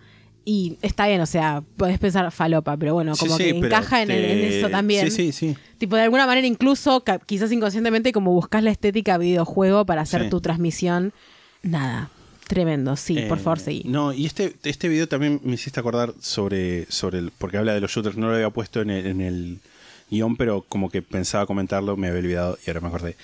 [0.49, 4.07] y está bien, o sea, podés pensar falopa, pero bueno, como sí, que encaja en,
[4.07, 5.11] te- en eso también.
[5.11, 5.57] Sí, sí, sí.
[5.77, 10.29] Tipo, de alguna manera, incluso, quizás inconscientemente, como buscas la estética videojuego para hacer Sí.
[10.29, 11.11] tu transmisión.
[11.63, 12.09] Nada,
[12.47, 13.83] tremendo, sí, por Eh, favor, seguí.
[13.85, 17.81] No, y este, este video también me hiciste acordar sobre, sobre el, porque habla de
[17.81, 19.59] los shooters, no lo había puesto en el, en el
[20.09, 23.17] guion, pero como que pensaba comentarlo, me había olvidado y ahora me acordé.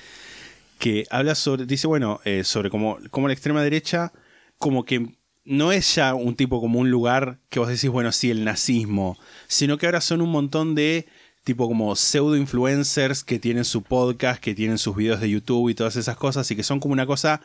[0.78, 4.12] Que habla sobre, dice, bueno, eh, sobre cómo, cómo la extrema derecha,
[4.58, 5.08] como que
[5.46, 9.18] no es ya un tipo como un lugar que vos decís, bueno, sí, el nazismo,
[9.48, 11.08] sino que ahora son un montón de
[11.44, 15.76] tipo como pseudo influencers que tienen su podcast, que tienen sus videos de YouTube y
[15.76, 17.42] todas esas cosas, y que son como una cosa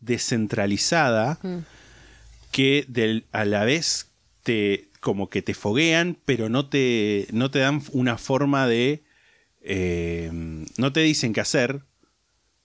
[0.00, 1.38] descentralizada
[2.50, 4.10] que del- a la vez
[4.42, 9.02] te como que te foguean, pero no te, no te dan una forma de...
[9.60, 10.30] eh,
[10.78, 11.82] no te dicen qué hacer,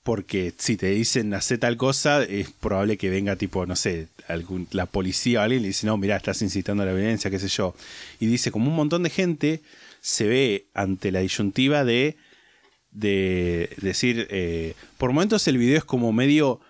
[0.04, 4.68] porque si te dicen hacer tal cosa, es probable que venga tipo, no sé, algún,
[4.72, 7.48] la policía o alguien le dice, no, mira, estás incitando a la violencia, qué sé
[7.50, 7.76] yo.
[8.20, 9.62] Y dice, como un montón de gente
[10.02, 12.16] se ve ante la disyuntiva de,
[12.92, 16.62] de decir, eh, por momentos el video es como medio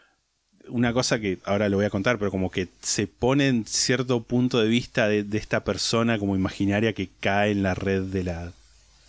[0.68, 4.22] una cosa que ahora lo voy a contar, pero como que se pone en cierto
[4.24, 8.24] punto de vista de, de esta persona como imaginaria que cae en la red de
[8.24, 8.54] la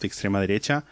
[0.00, 0.84] extrema derecha.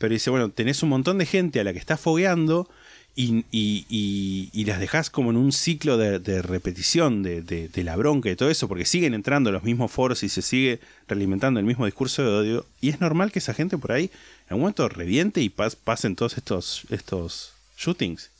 [0.00, 2.68] Pero dice, bueno, tenés un montón de gente a la que estás fogueando
[3.14, 7.68] y, y- y- y las dejás como en un ciclo de, de repetición de, de-
[7.68, 10.80] de la bronca y todo eso, porque siguen entrando los mismos foros y se sigue
[11.06, 12.66] realimentando el mismo discurso de odio.
[12.80, 16.16] Y es normal que esa gente por ahí en algún momento reviente y pas- pasen
[16.16, 18.30] todos estos, estos shootings.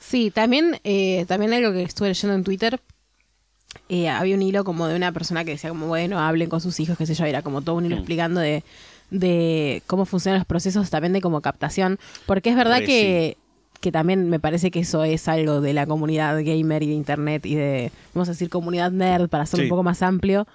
[0.00, 2.80] Sí, también, eh, también algo que estuve leyendo en Twitter,
[3.88, 6.78] eh, había un hilo como de una persona que decía como, bueno, hablen con sus
[6.80, 7.86] hijos, qué sé yo, era como todo un Mm.
[7.86, 8.62] hilo explicando de,
[9.10, 13.36] de cómo funcionan los procesos también de como captación, porque es verdad Re, que,
[13.80, 17.46] que también me parece que eso es algo de la comunidad gamer y de internet
[17.46, 19.60] y de, vamos a decir, comunidad nerd, para Sí.
[19.62, 20.46] un poco más amplio,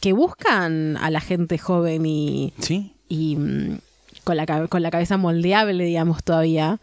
[0.00, 2.94] que buscan a la gente joven y, Sí.
[3.08, 3.78] y mm,
[4.24, 6.78] con, la, con la cabeza moldeable, digamos, todavía.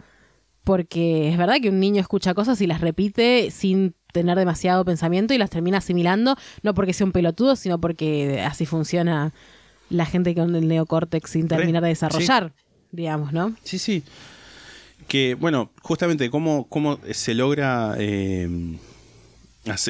[0.63, 5.33] Porque es verdad que un niño escucha cosas y las repite sin tener demasiado pensamiento
[5.33, 9.31] y las termina asimilando, no porque sea un pelotudo, sino porque así funciona
[9.89, 11.91] la gente con el neocórtex sin terminar de sí.
[11.91, 12.53] desarrollar,
[12.91, 13.55] digamos, ¿no?
[13.63, 14.03] Sí, sí.
[15.07, 18.77] Que, bueno, justamente cómo, cómo se logra eh,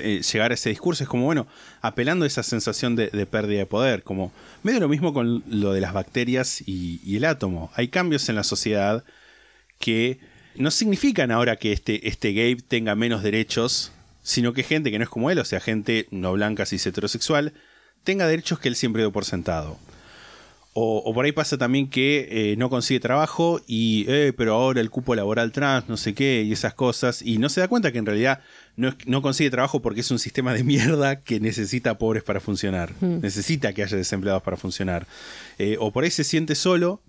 [0.01, 1.47] eh, llegar a ese discurso es como, bueno,
[1.81, 4.31] apelando a esa sensación de, de pérdida de poder, como
[4.63, 7.71] medio lo mismo con lo de las bacterias y, y el átomo.
[7.75, 9.03] Hay cambios en la sociedad
[9.79, 10.19] que
[10.55, 13.91] no significan ahora que este, este gay tenga menos derechos,
[14.23, 17.53] sino que gente que no es como él, o sea, gente no blanca, cis heterosexual,
[18.03, 19.77] tenga derechos que él siempre dio por sentado.
[20.77, 24.81] O, o por ahí pasa también que eh, no consigue trabajo y, eh, pero ahora
[24.81, 27.93] el cupo laboral trans, no sé qué, y esas cosas, y no se da cuenta
[27.93, 28.41] que en realidad
[28.75, 32.41] no, es- no consigue trabajo porque es un sistema de mierda que necesita pobres para
[32.41, 35.07] funcionar, necesita que haya desempleados para funcionar.
[35.59, 37.01] Eh, o por ahí se siente solo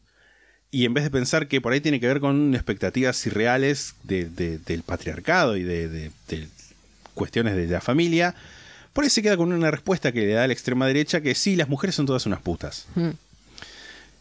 [0.71, 4.27] y en vez de pensar que por ahí tiene que ver con expectativas irreales de-
[4.27, 6.13] de- del patriarcado y de,
[7.15, 8.35] cuestiones de la familia,
[8.93, 11.57] por ahí se queda con una respuesta que le da la extrema derecha que sí,
[11.57, 12.87] las mujeres son todas unas putas.
[12.95, 13.09] Mm.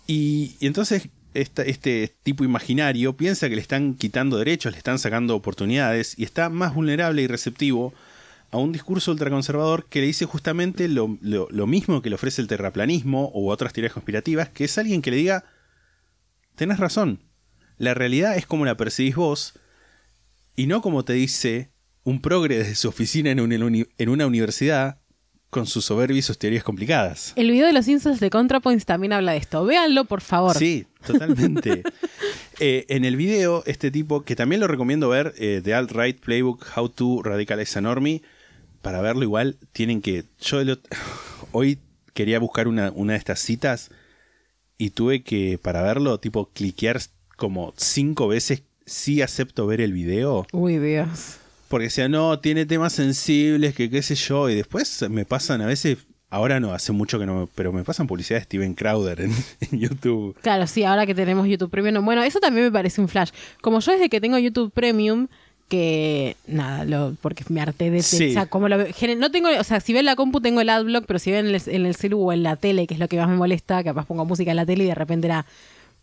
[0.07, 6.17] Y, entonces este tipo imaginario piensa que le están quitando derechos, le están sacando oportunidades
[6.17, 7.93] y está más vulnerable y receptivo
[8.51, 12.41] a un discurso ultraconservador que le dice justamente lo, lo- lo mismo que le ofrece
[12.41, 15.43] el terraplanismo u otras teorías conspirativas, que es alguien que le diga,
[16.55, 17.19] tenés razón,
[17.77, 19.59] la realidad es como la percibís vos
[20.55, 21.71] y no como te dice
[22.05, 23.39] un progre desde su oficina en
[23.97, 24.99] en una universidad
[25.55, 27.31] con sus soberbios y sus teorías complicadas.
[27.37, 29.63] El video de los Simpsons de ContraPoints también habla de esto.
[29.63, 30.53] Véanlo, por favor.
[30.57, 31.81] Sí, totalmente.
[32.61, 36.65] Eh, en el video, este tipo, que también lo recomiendo ver, eh, The Alt-Right Playbook
[36.73, 38.21] How to Radicalize a Normie,
[38.81, 40.23] para verlo igual, tienen que...
[40.39, 40.79] Yo el
[41.51, 41.79] hoy
[42.13, 43.89] quería buscar una, una de estas citas
[44.77, 47.01] y tuve que, para verlo, tipo, cliquear
[47.35, 50.47] como cinco veces, sí acepto ver el video.
[50.53, 51.39] Uy, Dios.
[51.67, 54.49] Porque decía, no, tiene temas sensibles, que qué sé yo.
[54.49, 55.97] Y después me pasan a veces,
[56.29, 59.31] ahora no, hace mucho que no, me- pero me pasan publicidad de Steven Crowder en,
[59.71, 60.35] en YouTube.
[60.41, 62.05] Claro, sí, ahora que tenemos YouTube Premium.
[62.05, 63.29] Bueno, eso también me parece un flash.
[63.61, 65.27] Como yo desde que tengo YouTube Premium,
[65.67, 68.29] que nada, lo, porque me harté de Sí.
[68.29, 71.05] o sea, como lo no tengo, o sea, si ven la compu tengo el adblock,
[71.07, 73.07] pero si ven en el, en el celu o en la tele, que es lo
[73.07, 75.47] que más me molesta, capaz pongo música en la tele y de repente era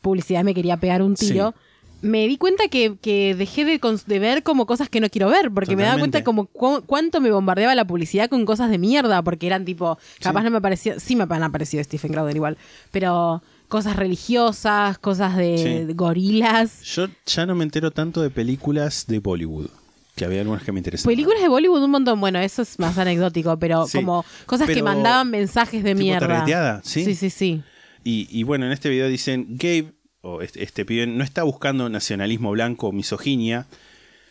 [0.00, 1.54] publicidad, me quería pegar un tiro.
[2.02, 5.76] Me di cuenta que, que dejé de, ver como cosas que no quiero ver, porque
[5.76, 9.46] me daba cuenta como cu- cuánto me bombardeaba la publicidad con cosas de mierda, porque
[9.46, 12.58] eran tipo, capaz no me parecía, sí me han aparecido Stephen Crowder igual,
[12.90, 15.84] pero cosas religiosas, cosas de, Sí.
[15.86, 16.82] de gorilas.
[16.82, 19.68] Yo ya no me entero tanto de películas de Bollywood,
[20.16, 21.10] que había algunas que me interesaban.
[21.14, 24.82] Películas de Bollywood un montón, bueno, eso es más anecdótico, pero Sí, como cosas que
[24.82, 26.80] mandaban mensajes de tipo mierda.
[26.84, 27.04] ¿sí?
[27.04, 27.62] Sí, sí, sí.
[28.04, 29.92] Y, y bueno, en este video dicen, Gabe,
[30.22, 33.66] o este, este no está buscando nacionalismo blanco o misoginia.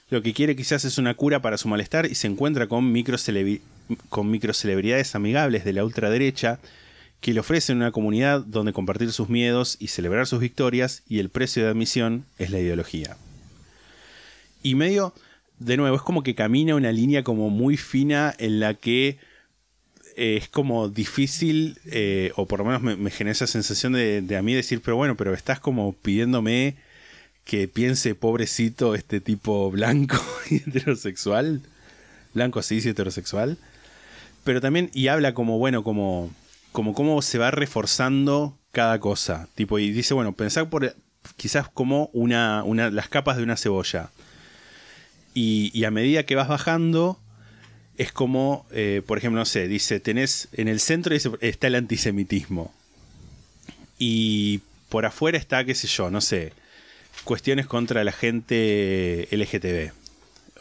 [0.09, 2.93] Lo que quiere quizás es una cura para su malestar y se encuentra con,
[4.09, 6.59] con microcelebridades amigables de la ultraderecha
[7.19, 11.29] que le ofrecen una comunidad donde compartir sus miedos y celebrar sus victorias y el
[11.29, 13.15] precio de admisión es la ideología.
[14.63, 15.13] Y medio,
[15.59, 19.19] de nuevo, es como que camina una línea como muy fina en la que
[20.15, 24.41] eh, es como difícil, eh, o por lo menos me, genera esa sensación de, a
[24.41, 26.75] mí decir, pero bueno, pero estás como pidiéndome
[27.45, 30.17] que piense pobrecito este tipo blanco
[30.49, 31.61] y heterosexual,
[32.33, 33.57] blanco cis y heterosexual,
[34.43, 36.31] pero también, y habla como, bueno, como,
[36.71, 40.95] como cómo se va reforzando cada cosa, tipo, y dice, bueno, pensar por
[41.37, 44.09] quizás como una, una, las capas de una cebolla.
[45.33, 47.20] Y a medida que vas bajando,
[48.01, 51.75] es como, eh, por ejemplo, no sé, dice, tenés en el centro dice, está el
[51.75, 52.73] antisemitismo.
[53.99, 56.53] Y por afuera está, qué sé yo, no sé,
[57.23, 59.91] cuestiones contra la gente LGTB.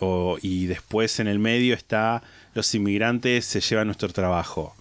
[0.00, 2.22] O, y después en el medio está
[2.54, 4.74] los inmigrantes se llevan nuestro trabajo.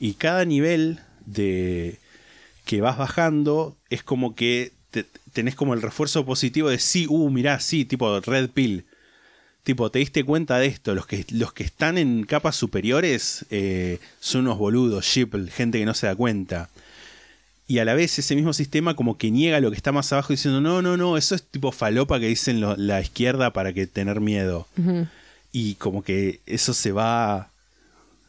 [0.00, 1.98] Y cada nivel de
[2.64, 7.30] que vas bajando es como que te- tenés como el refuerzo positivo de sí, uh,
[7.30, 8.84] mirá, sí, tipo red pill.
[9.64, 10.94] Tipo, te diste cuenta de esto.
[10.94, 15.86] Los que, los que están en capas superiores eh, son unos boludos, shipple, gente que
[15.86, 16.68] no se da cuenta.
[17.66, 20.34] y a la vez ese mismo sistema como que niega lo que está más abajo
[20.34, 23.86] diciendo, no, no, no, eso es tipo falopa que dicen lo- la izquierda para que
[23.86, 24.66] tener miedo.
[25.50, 27.48] Y como que eso se va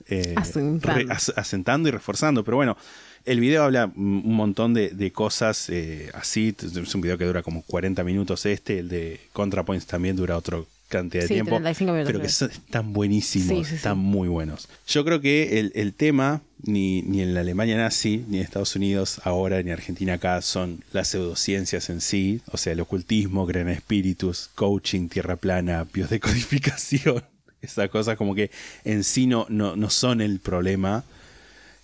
[0.08, 0.94] eh, Asentando.
[0.94, 2.46] re- as- asentando y reforzando.
[2.46, 2.78] Pero bueno,
[3.26, 6.56] el video habla un montón de, de cosas eh, así.
[6.58, 8.80] Es un video que dura como 40 minutos este.
[8.80, 11.52] El de ContraPoints también dura otro cantidad de Sí, tiempo.
[11.52, 14.68] 35 minutos, pero que son- están buenísimos, Sí, están muy buenos.
[14.88, 18.76] Yo creo que el, el tema, ni, ni en la Alemania nazi, ni en Estados
[18.76, 22.42] Unidos ahora, ni en Argentina acá, son las pseudociencias en sí.
[22.52, 27.24] O sea, el ocultismo, en espíritus, coaching, tierra plana, biodecodificación.
[27.62, 28.52] Esas cosas como que
[28.84, 31.04] en sí no, no, no son el problema.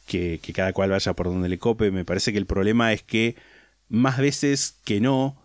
[0.07, 1.89] Que, que cada cual vaya por donde le cope.
[1.89, 3.35] Me parece que el problema es que
[3.87, 5.37] más veces que no,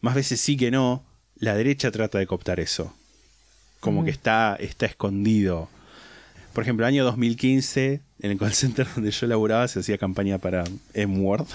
[0.00, 1.04] más veces sí que no,
[1.36, 2.94] la derecha trata de cooptar eso.
[3.82, 5.68] Como que está, está escondido.
[6.52, 10.62] Por ejemplo, año 2015, en el call center donde yo laburaba, se hacía campaña para
[10.94, 11.48] M-Word.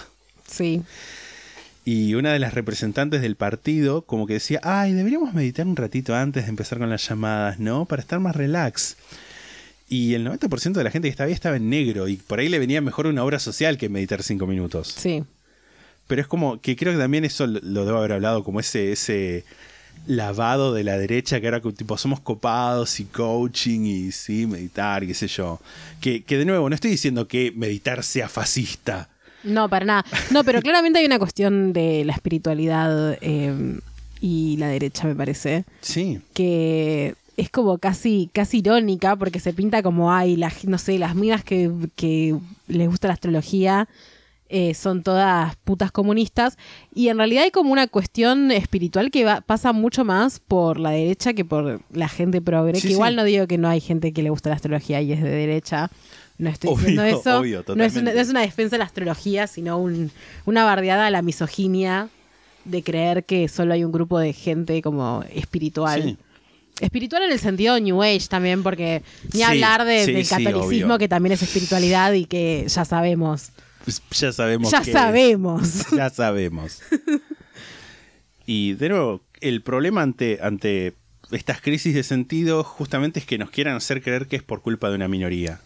[0.46, 0.84] Sí.
[1.86, 6.14] Y una de las representantes del partido como que decía, ay, deberíamos meditar un ratito
[6.16, 7.86] antes de empezar con las llamadas, ¿no?
[7.86, 8.98] Para estar más relax.
[9.88, 12.50] Y el 90% de la gente que estaba ahí estaba en negro y por ahí
[12.50, 14.94] le venía mejor una obra social que meditar cinco minutos.
[14.98, 15.24] Sí.
[16.08, 18.92] Pero es como que creo que también eso lo, lo debo haber hablado, como ese,
[18.92, 19.46] ese
[20.06, 25.06] lavado de la derecha, que ahora que tipo somos copados y coaching y sí, meditar,
[25.06, 25.60] qué sé yo.
[26.02, 29.10] Que, que de nuevo, no estoy diciendo que meditar sea fascista.
[29.44, 30.06] No, para nada.
[30.32, 33.80] No, pero claramente hay una cuestión de la espiritualidad eh,
[34.22, 36.20] y la derecha, me parece, Sí.
[36.34, 41.14] que es como casi, casi irónica porque se pinta como hay, las, no sé, las
[41.16, 42.36] minas que, que
[42.68, 43.88] les gusta la astrología
[44.50, 46.58] eh, son todas putas comunistas
[46.96, 50.92] y en realidad hay como una cuestión espiritual que va- pasa mucho más por la
[50.92, 53.16] derecha que por la gente progre, Sí, que igual sí.
[53.18, 55.90] no digo que no hay gente que le gusta la astrología y es de derecha.
[56.38, 57.40] No estoy Obvio, diciendo eso.
[57.40, 60.12] obvio, no, es una, no es una defensa de la astrología, sino un-
[60.46, 62.10] una bardeada a la misoginia
[62.64, 66.04] de creer que solo hay un grupo de gente como espiritual.
[66.04, 66.18] Sí.
[66.80, 69.02] Espiritual en el sentido New Age también, porque
[69.34, 70.98] ni hablar de- del catolicismo, obvio.
[71.00, 73.50] que también es espiritualidad y que ya sabemos.
[73.88, 74.70] Pues ya sabemos.
[74.70, 75.86] Ya sabemos.
[75.96, 76.82] Ya sabemos.
[78.50, 80.94] Y de nuevo, el problema ante, ante
[81.32, 84.90] estas crisis de sentido justamente es que nos quieran hacer creer que es por culpa
[84.90, 85.60] de una minoría.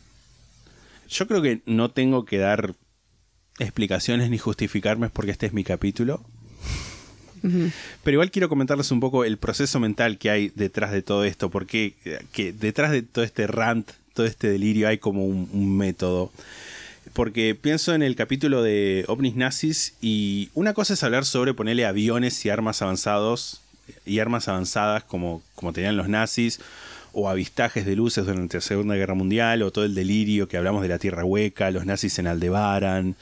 [1.08, 2.74] Yo creo que no tengo que dar
[3.60, 6.24] explicaciones ni justificarme porque este es mi capítulo.
[7.44, 11.50] Pero igual quiero comentarles un poco el proceso mental que hay detrás de todo esto,
[11.50, 15.78] porque eh, que detrás de todo este rant, todo este delirio hay como un, un
[15.78, 16.32] método.
[17.14, 21.86] Porque pienso en el capítulo de ovnis nazis y una cosa es hablar sobre ponerle
[21.86, 23.62] aviones y armas avanzados
[24.06, 26.60] y armas avanzadas como, como tenían los nazis
[27.14, 30.82] o avistajes de luces durante la Segunda Guerra Mundial o todo el delirio que hablamos
[30.82, 33.16] de la Tierra Hueca, los nazis en Aldebaran,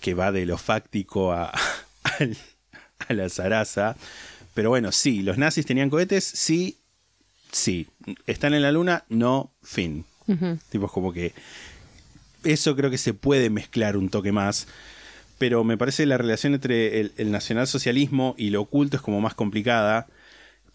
[0.00, 1.52] que va de lo fáctico a,
[3.08, 3.96] a la zaraza.
[4.54, 6.78] Pero bueno, sí, los nazis tenían cohetes, sí,
[7.52, 7.88] sí.
[8.26, 9.04] ¿Están en la luna?
[9.08, 10.06] No, fin.
[10.70, 11.34] Tipo, es como que
[12.44, 14.66] eso creo que se puede mezclar un toque más.
[15.38, 19.34] Pero me parece la relación entre el, el nacionalsocialismo y lo oculto es como más
[19.34, 20.06] complicada.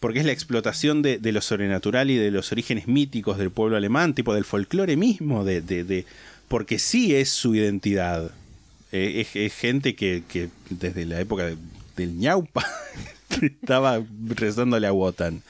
[0.00, 3.76] Porque es la explotación de, de lo sobrenatural y de los orígenes míticos del pueblo
[3.76, 6.06] alemán, tipo del folclore mismo, de,
[6.48, 8.30] porque sí es su identidad.
[8.92, 11.56] Eh, es, gente que, que desde la época de-
[11.96, 12.66] del ñaupa
[13.42, 14.02] estaba
[14.34, 15.42] rezándole a Wotan.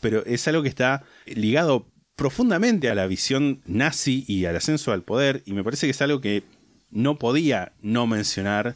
[0.00, 1.86] Pero es algo que está ligado
[2.16, 5.42] profundamente a la visión nazi y al ascenso al poder.
[5.46, 6.42] Y me parece que es algo que
[6.90, 8.74] no podía no mencionar.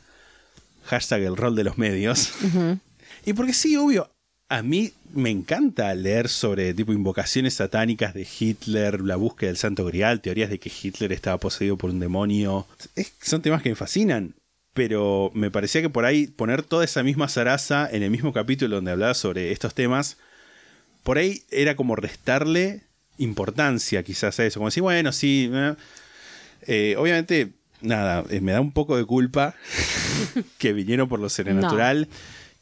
[0.85, 2.33] Hashtag el rol de los medios.
[3.27, 4.11] Y porque sí, obvio,
[4.49, 9.85] a mí me encanta leer sobre tipo invocaciones satánicas de Hitler, la búsqueda del Santo
[9.85, 12.67] Grial, teorías de que Hitler estaba poseído por un demonio.
[12.97, 14.35] Es- son temas que me fascinan.
[14.73, 18.77] Pero me parecía que por ahí poner toda esa misma zaraza en el mismo capítulo
[18.77, 20.17] donde hablaba sobre estos temas,
[21.03, 22.83] por ahí era como restarle
[23.21, 24.59] importancia quizás a eso.
[24.61, 25.51] Como decir, bueno, sí.
[26.67, 26.97] eh.
[26.99, 29.55] Obviamente, nada, eh, me da un poco de culpa
[30.59, 32.09] que vinieron por lo sobrenatural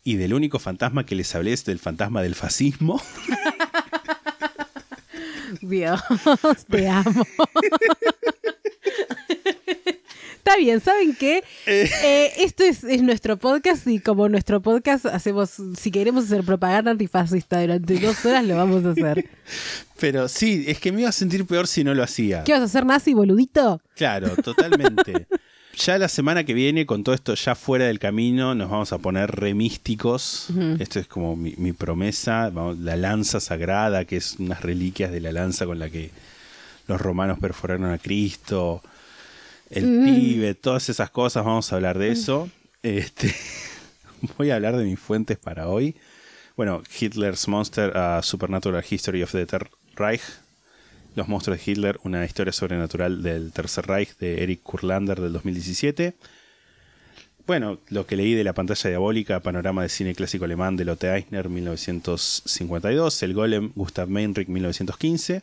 [0.04, 3.00] y del único fantasma que les hablé es del fantasma del fascismo.
[5.60, 6.00] Dios,
[6.70, 7.26] te amo.
[10.38, 11.42] Está bien, ¿saben qué?
[11.66, 16.90] Eh, esto es, es nuestro podcast y como nuestro podcast hacemos, si queremos hacer propaganda
[16.90, 19.28] antifascista durante dos horas, lo vamos a hacer.
[20.00, 22.44] Pero sí, es que me iba a sentir peor si no lo hacía.
[22.44, 23.80] ¿Qué vas a hacer, nazi, boludito?
[23.96, 25.26] Claro, totalmente.
[25.76, 28.98] ya la semana que viene, con todo esto ya fuera del camino, nos vamos a
[28.98, 30.48] poner remísticos.
[30.78, 32.50] Esto es como mi, mi promesa.
[32.50, 36.10] Vamos, la lanza sagrada, que es unas reliquias de la lanza con la que
[36.86, 38.82] los romanos perforaron a Cristo.
[39.70, 40.04] El Mm.
[40.04, 42.50] Tíbet, todas esas cosas, vamos a hablar de eso.
[42.82, 43.34] Este,
[44.38, 45.96] voy a hablar de mis fuentes para hoy.
[46.56, 50.22] Bueno, Hitler's Monster, a Supernatural History of the Third Reich.
[51.14, 56.14] Los monstruos de Hitler, una historia sobrenatural del Tercer Reich de Eric Kurlander del 2017.
[57.46, 61.04] Bueno, lo que leí de la pantalla diabólica, panorama de cine clásico alemán de Lotte
[61.04, 65.42] Eisner 1952, El Golem, Gustav Meinrich 1915,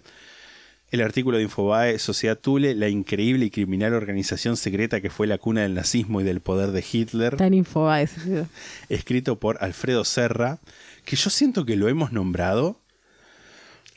[0.91, 5.38] el artículo de Infobae, Sociedad Thule, la increíble y criminal organización secreta que fue la
[5.38, 8.45] cuna del nazismo y del poder de Hitler, Tan infoba ese.
[8.89, 10.59] escrito por Alfredo Serra,
[11.03, 12.79] que yo siento que lo hemos nombrado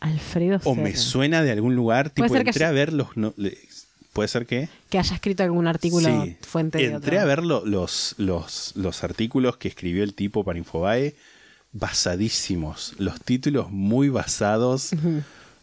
[0.01, 1.03] Alfredo o me Serra.
[1.03, 3.16] suena de algún lugar, tipo ser que entré haya- a ver los...
[3.16, 3.34] no-
[4.12, 4.68] ¿Puede ser que?
[4.91, 6.36] Que haya escrito algún artículo Sí.
[6.43, 10.59] fuente de Entré a ver lo- los, los, los artículos que escribió el tipo para
[10.59, 11.14] Infobae,
[11.72, 12.95] basadísimos.
[12.99, 14.91] Los títulos muy basados,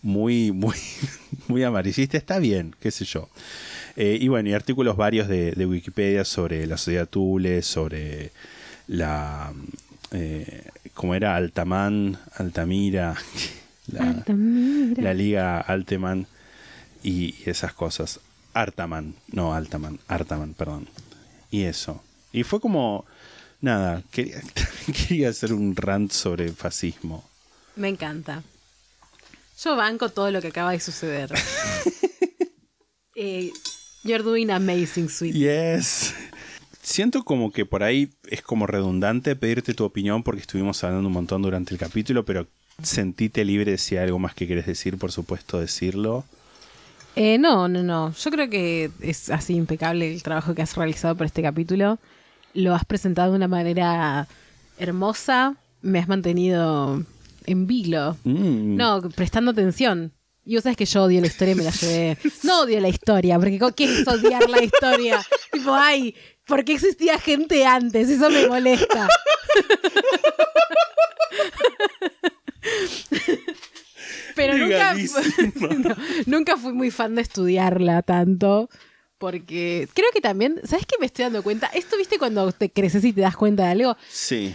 [0.05, 0.75] muy, muy,
[1.47, 2.19] muy amarillistas.
[2.19, 3.27] Está bien, qué sé yo.
[3.95, 8.31] Eh, y bueno, y artículos varios de, de Wikipedia sobre la sociedad Tule, sobre
[8.87, 9.51] la.
[10.11, 11.35] Eh, ¿Cómo era?
[11.35, 13.15] Altamán, Altamira,
[13.87, 14.23] la,
[14.95, 16.27] la Liga Alteman
[17.03, 18.19] y, y esas cosas.
[18.53, 20.87] Artaman, no Altaman, Artaman, perdón.
[21.49, 22.01] Y eso.
[22.31, 23.05] Y fue como,
[23.59, 24.39] nada, quería,
[25.07, 27.27] quería hacer un rant sobre fascismo.
[27.75, 28.43] Me encanta.
[29.63, 31.31] Yo banco todo lo que acaba de suceder.
[33.15, 33.51] eh,
[34.03, 35.33] you're doing amazing, sweet.
[35.33, 36.13] Yes.
[36.81, 41.13] Siento como que por ahí es como redundante pedirte tu opinión porque estuvimos hablando un
[41.13, 42.47] montón durante el capítulo, pero
[42.83, 46.25] sentite libre de si hay algo más que querés decir, por supuesto, decirlo.
[47.15, 48.13] Eh, no, no, no.
[48.13, 51.97] Yo creo que es así impecable el trabajo que has realizado por este capítulo.
[52.53, 54.27] Lo has presentado de una manera
[54.77, 55.55] hermosa.
[55.81, 57.03] Me has mantenido
[57.47, 58.17] en vilo.
[58.23, 58.75] Mm.
[58.75, 60.13] No, prestando atención.
[60.45, 62.17] Y vos sabes que yo odio la historia y me la llevé.
[62.43, 65.25] No odio la historia, porque ¿con ¿qué es odiar la historia?
[65.51, 66.15] tipo, ay,
[66.45, 68.09] ¿por qué existía gente antes?
[68.09, 69.07] Eso me molesta.
[74.35, 74.95] Pero nunca,
[75.79, 78.69] no, nunca fui muy fan de estudiarla tanto.
[79.17, 81.67] Porque creo que también, ¿sabes qué me estoy dando cuenta?
[81.67, 83.95] Esto, viste, cuando te creces y te das cuenta de algo.
[84.09, 84.53] Sí.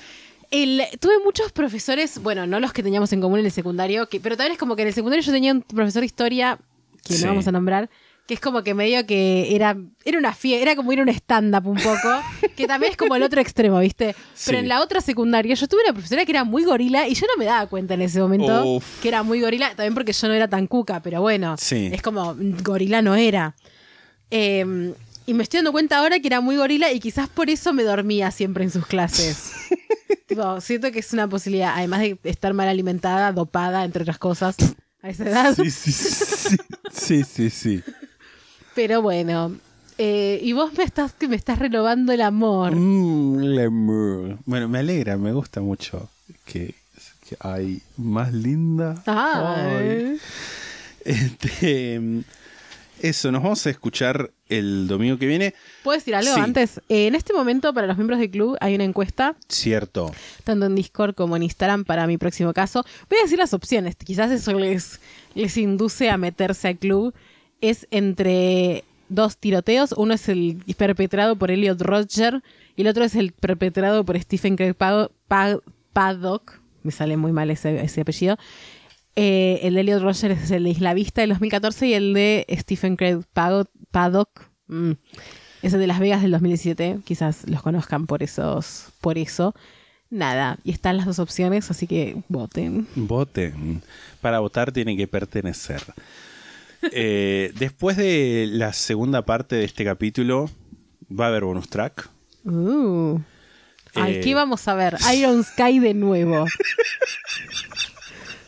[0.51, 4.19] El- tuve muchos profesores, bueno, no los que teníamos en común en el secundario, que,
[4.21, 6.59] pero también es como que en el secundario yo tenía un profesor de historia,
[7.07, 7.23] que Sí.
[7.23, 7.89] no vamos a nombrar,
[8.27, 11.09] que es como que medio que era, era una fie era como ir a un
[11.09, 12.09] stand-up un poco,
[12.57, 14.15] que también es como el otro extremo, ¿viste?
[14.45, 14.63] Pero Sí.
[14.63, 17.39] en la otra secundaria yo tuve una profesora que era muy gorila y yo no
[17.39, 19.01] me daba cuenta en ese momento Uf.
[19.03, 21.91] que era muy gorila, también porque yo no era tan cuca, pero bueno, Sí.
[21.93, 23.55] es como mm, gorila no era.
[24.31, 24.95] Eh,
[25.27, 27.83] y me estoy dando cuenta ahora que era muy gorila y quizás por eso me
[27.83, 29.53] dormía siempre en sus clases.
[30.27, 34.57] Tipo, siento que es una posibilidad, además de estar mal alimentada, dopada, entre otras cosas,
[35.03, 35.55] a esa edad.
[35.55, 36.57] Sí, sí, sí.
[36.93, 37.83] Sí, sí, sí.
[38.75, 39.57] Pero bueno.
[39.99, 42.75] eh, y vos me estás, que me estás renovando el amor.
[42.77, 44.39] Mm, el amor.
[44.47, 46.09] Bueno, me alegra, me gusta mucho
[46.45, 46.75] que,
[47.29, 49.03] que hay más linda.
[49.07, 50.19] Ay.
[51.05, 52.01] Este,
[53.01, 55.55] eso, nos vamos a escuchar el domingo que viene.
[55.83, 56.41] ¿Puedo decir algo Sí.
[56.41, 56.81] antes?
[56.89, 60.13] Eh, en este momento, para los miembros del club, hay una encuesta, Cierto.
[60.45, 62.85] tanto en Discord como en Instagram, para mi próximo caso.
[63.09, 65.01] Voy a decir las opciones, quizás eso les,
[65.35, 67.15] les induce a meterse al club.
[67.63, 69.93] Es entre dos tiroteos.
[69.97, 72.43] Uno es el perpetrado por Elliot Roger
[72.77, 74.75] y el otro es el perpetrado por Stephen Craig
[75.93, 76.61] Paddock.
[76.83, 78.39] Me sale muy mal ese, ese apellido.
[79.17, 82.47] Eh, el de Elliot Roger es el de Isla Vista del 2014 y el de
[82.59, 84.93] Stephen Craig Paddock mm,
[85.63, 87.01] es el de Las Vegas del 2017.
[87.05, 89.55] Quizás los conozcan por esos, por eso.
[90.11, 92.87] Nada, y están las dos opciones, así que voten.
[92.97, 93.83] Voten.
[94.21, 95.83] Para votar tiene que pertenecer.
[96.93, 100.51] Eh, después de la segunda parte de este capítulo,
[101.11, 102.09] va a haber bonus track.
[102.45, 103.19] Uh.
[103.95, 104.21] Ay, Eh.
[104.21, 104.97] ¿qué vamos a ver?
[105.15, 106.45] Iron Sky de nuevo.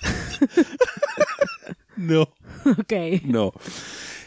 [1.97, 2.23] No.
[2.23, 3.23] ok.
[3.25, 3.53] No.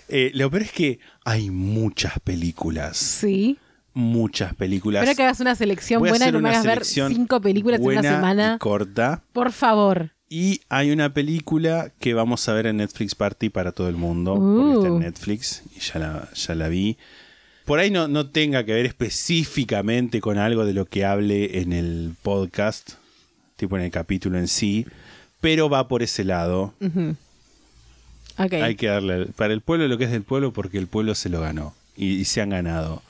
[0.08, 2.97] Eh, lo peor es que hay muchas películas.
[2.97, 3.58] Sí.
[3.93, 5.04] Muchas películas.
[5.04, 7.88] Espero que hagas una selección Voy buena y no me hagas ver cinco películas en
[7.88, 8.54] una semana.
[8.56, 9.24] y corta.
[9.34, 10.12] Por favor.
[10.30, 14.34] Y hay una película que vamos a ver en Netflix Party para todo el mundo.
[14.36, 14.56] Uh.
[14.56, 16.97] Porque está en Netflix y ya la, ya la vi.
[17.64, 21.74] Por ahí no, no tenga que ver específicamente con algo de lo que hable en
[21.74, 22.92] el podcast,
[23.56, 24.86] tipo en el capítulo en sí,
[25.46, 26.74] pero va por ese lado.
[28.38, 31.30] Hay que darle para el pueblo lo que es del pueblo porque el pueblo se
[31.30, 33.04] lo ganó y, y se han ganado.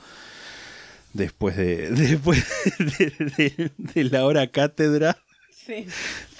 [1.13, 2.45] Después de, después
[2.77, 3.05] de,
[3.37, 5.17] de- de la hora cátedra,
[5.65, 5.85] Sí.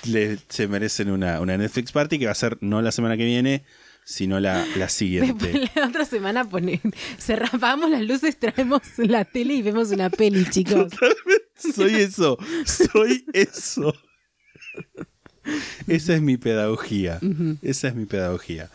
[0.03, 3.23] le- se merecen una, una Netflix Party que va a ser no la semana que
[3.23, 3.63] viene,
[4.03, 5.47] sino la, la siguiente.
[5.47, 6.81] Después la otra semana pone,
[7.17, 10.91] cerramos las luces, traemos la tele y vemos una peli, chicos.
[11.55, 13.95] Soy eso, soy eso.
[15.88, 17.19] Esa es mi pedagogía.
[17.61, 18.69] Esa es mi pedagogía.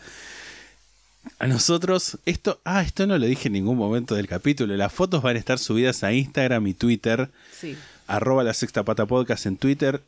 [1.37, 4.75] A nosotros, esto, ah, esto no lo dije en ningún momento del capítulo.
[4.75, 7.29] Las fotos van a estar subidas a Instagram y Twitter.
[7.51, 7.75] Sí.
[8.07, 10.01] Arroba la sexta pata podcast en Twitter.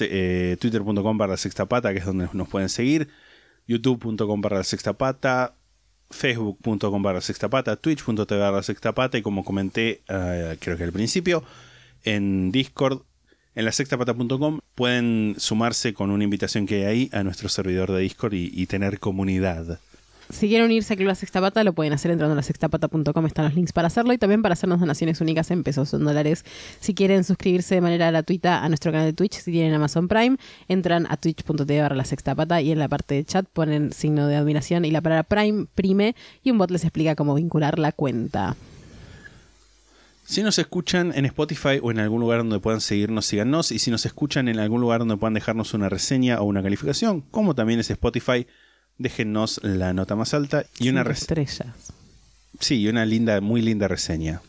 [0.00, 3.08] Eh, Twitter.com para la sexta pata, que es donde nos pueden seguir.
[3.66, 5.54] YouTube.com para la sexta pata.
[6.10, 7.76] Facebook.com para la sexta pata.
[7.76, 9.16] Twitch.tv para la sexta pata.
[9.16, 11.42] Y como comenté, eh, creo que al principio,
[12.04, 13.02] en Discord
[13.54, 18.00] en la sextapata.com pueden sumarse con una invitación que hay ahí a nuestro servidor de
[18.00, 19.80] Discord y, tener comunidad.
[20.30, 23.46] Si quieren unirse a Club La Sexta Pata, lo pueden hacer entrando a sextapata.com, están
[23.46, 26.44] los links para hacerlo y también para hacernos donaciones únicas en pesos o en dólares.
[26.78, 30.36] Si quieren suscribirse de manera gratuita a nuestro canal de Twitch, si tienen Amazon Prime,
[30.68, 34.28] entran a twitch.tv barra la sexta pata y en la parte de chat ponen signo
[34.28, 36.14] de admiración y la palabra Prime, prime,
[36.44, 38.56] y un bot les explica cómo vincular la cuenta.
[40.30, 43.72] Si nos escuchan en Spotify o en algún lugar donde puedan seguirnos, síganos.
[43.72, 47.22] Y si nos escuchan en algún lugar donde puedan dejarnos una reseña o una calificación,
[47.32, 48.46] como también es Spotify,
[48.96, 51.42] déjennos la nota más alta y una reseña.
[51.42, 51.92] estrellas.
[52.60, 54.40] Sí, y una linda, muy linda reseña.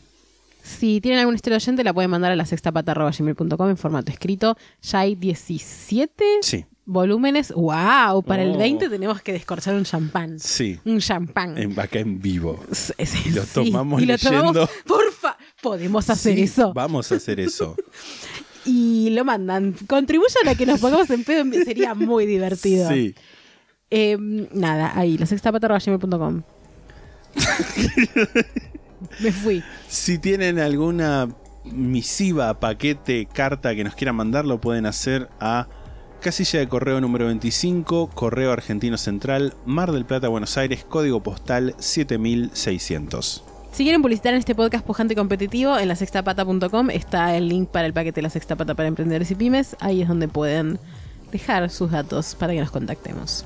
[0.62, 4.56] Si tienen alguna historia oyente, la pueden mandar a la sextapata.gmail.com en formato escrito.
[4.82, 7.52] Ya hay 17 Sí, volúmenes.
[7.52, 8.22] ¡Wow!
[8.22, 8.58] Para el Oh.
[8.58, 10.38] 20 tenemos que descorchar un champán.
[10.38, 10.78] sí.
[10.84, 11.56] Un champán.
[11.58, 12.62] En, acá en vivo.
[12.70, 13.50] S- s- Y lo sí.
[13.54, 14.68] tomamos Y lo tomamos-.
[14.86, 16.72] Porfa, podemos hacer Sí, eso.
[16.74, 17.76] Vamos a hacer eso.
[18.64, 19.74] Y lo mandan.
[19.88, 21.44] Contribuyan a que nos pongamos en pedo.
[21.64, 22.88] Sería muy divertido.
[22.88, 23.12] Sí.
[23.90, 24.16] Eh,
[24.52, 26.42] nada, ahí, la sextapata.gmail.com.
[29.20, 29.62] Me fui.
[29.88, 31.28] Si tienen alguna
[31.64, 35.66] misiva, paquete, carta que nos quieran mandar, lo pueden hacer a
[36.22, 41.74] casilla de correo número 25, Correo Argentino Central, Mar del Plata, Buenos Aires, código postal
[41.78, 43.44] 7600.
[43.72, 47.68] Si quieren publicitar en este podcast pujante y competitivo, en la sextapata.com está el link
[47.68, 49.76] para el paquete de la sexta pata para emprendedores y pymes.
[49.80, 50.78] Ahí es donde pueden
[51.30, 53.44] dejar sus datos para que nos contactemos.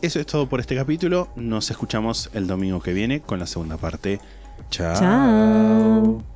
[0.00, 1.28] Eso es todo por este capítulo.
[1.36, 4.20] Nos escuchamos el domingo que viene con la segunda parte.
[4.70, 4.94] Chao.
[4.94, 6.35] Chao.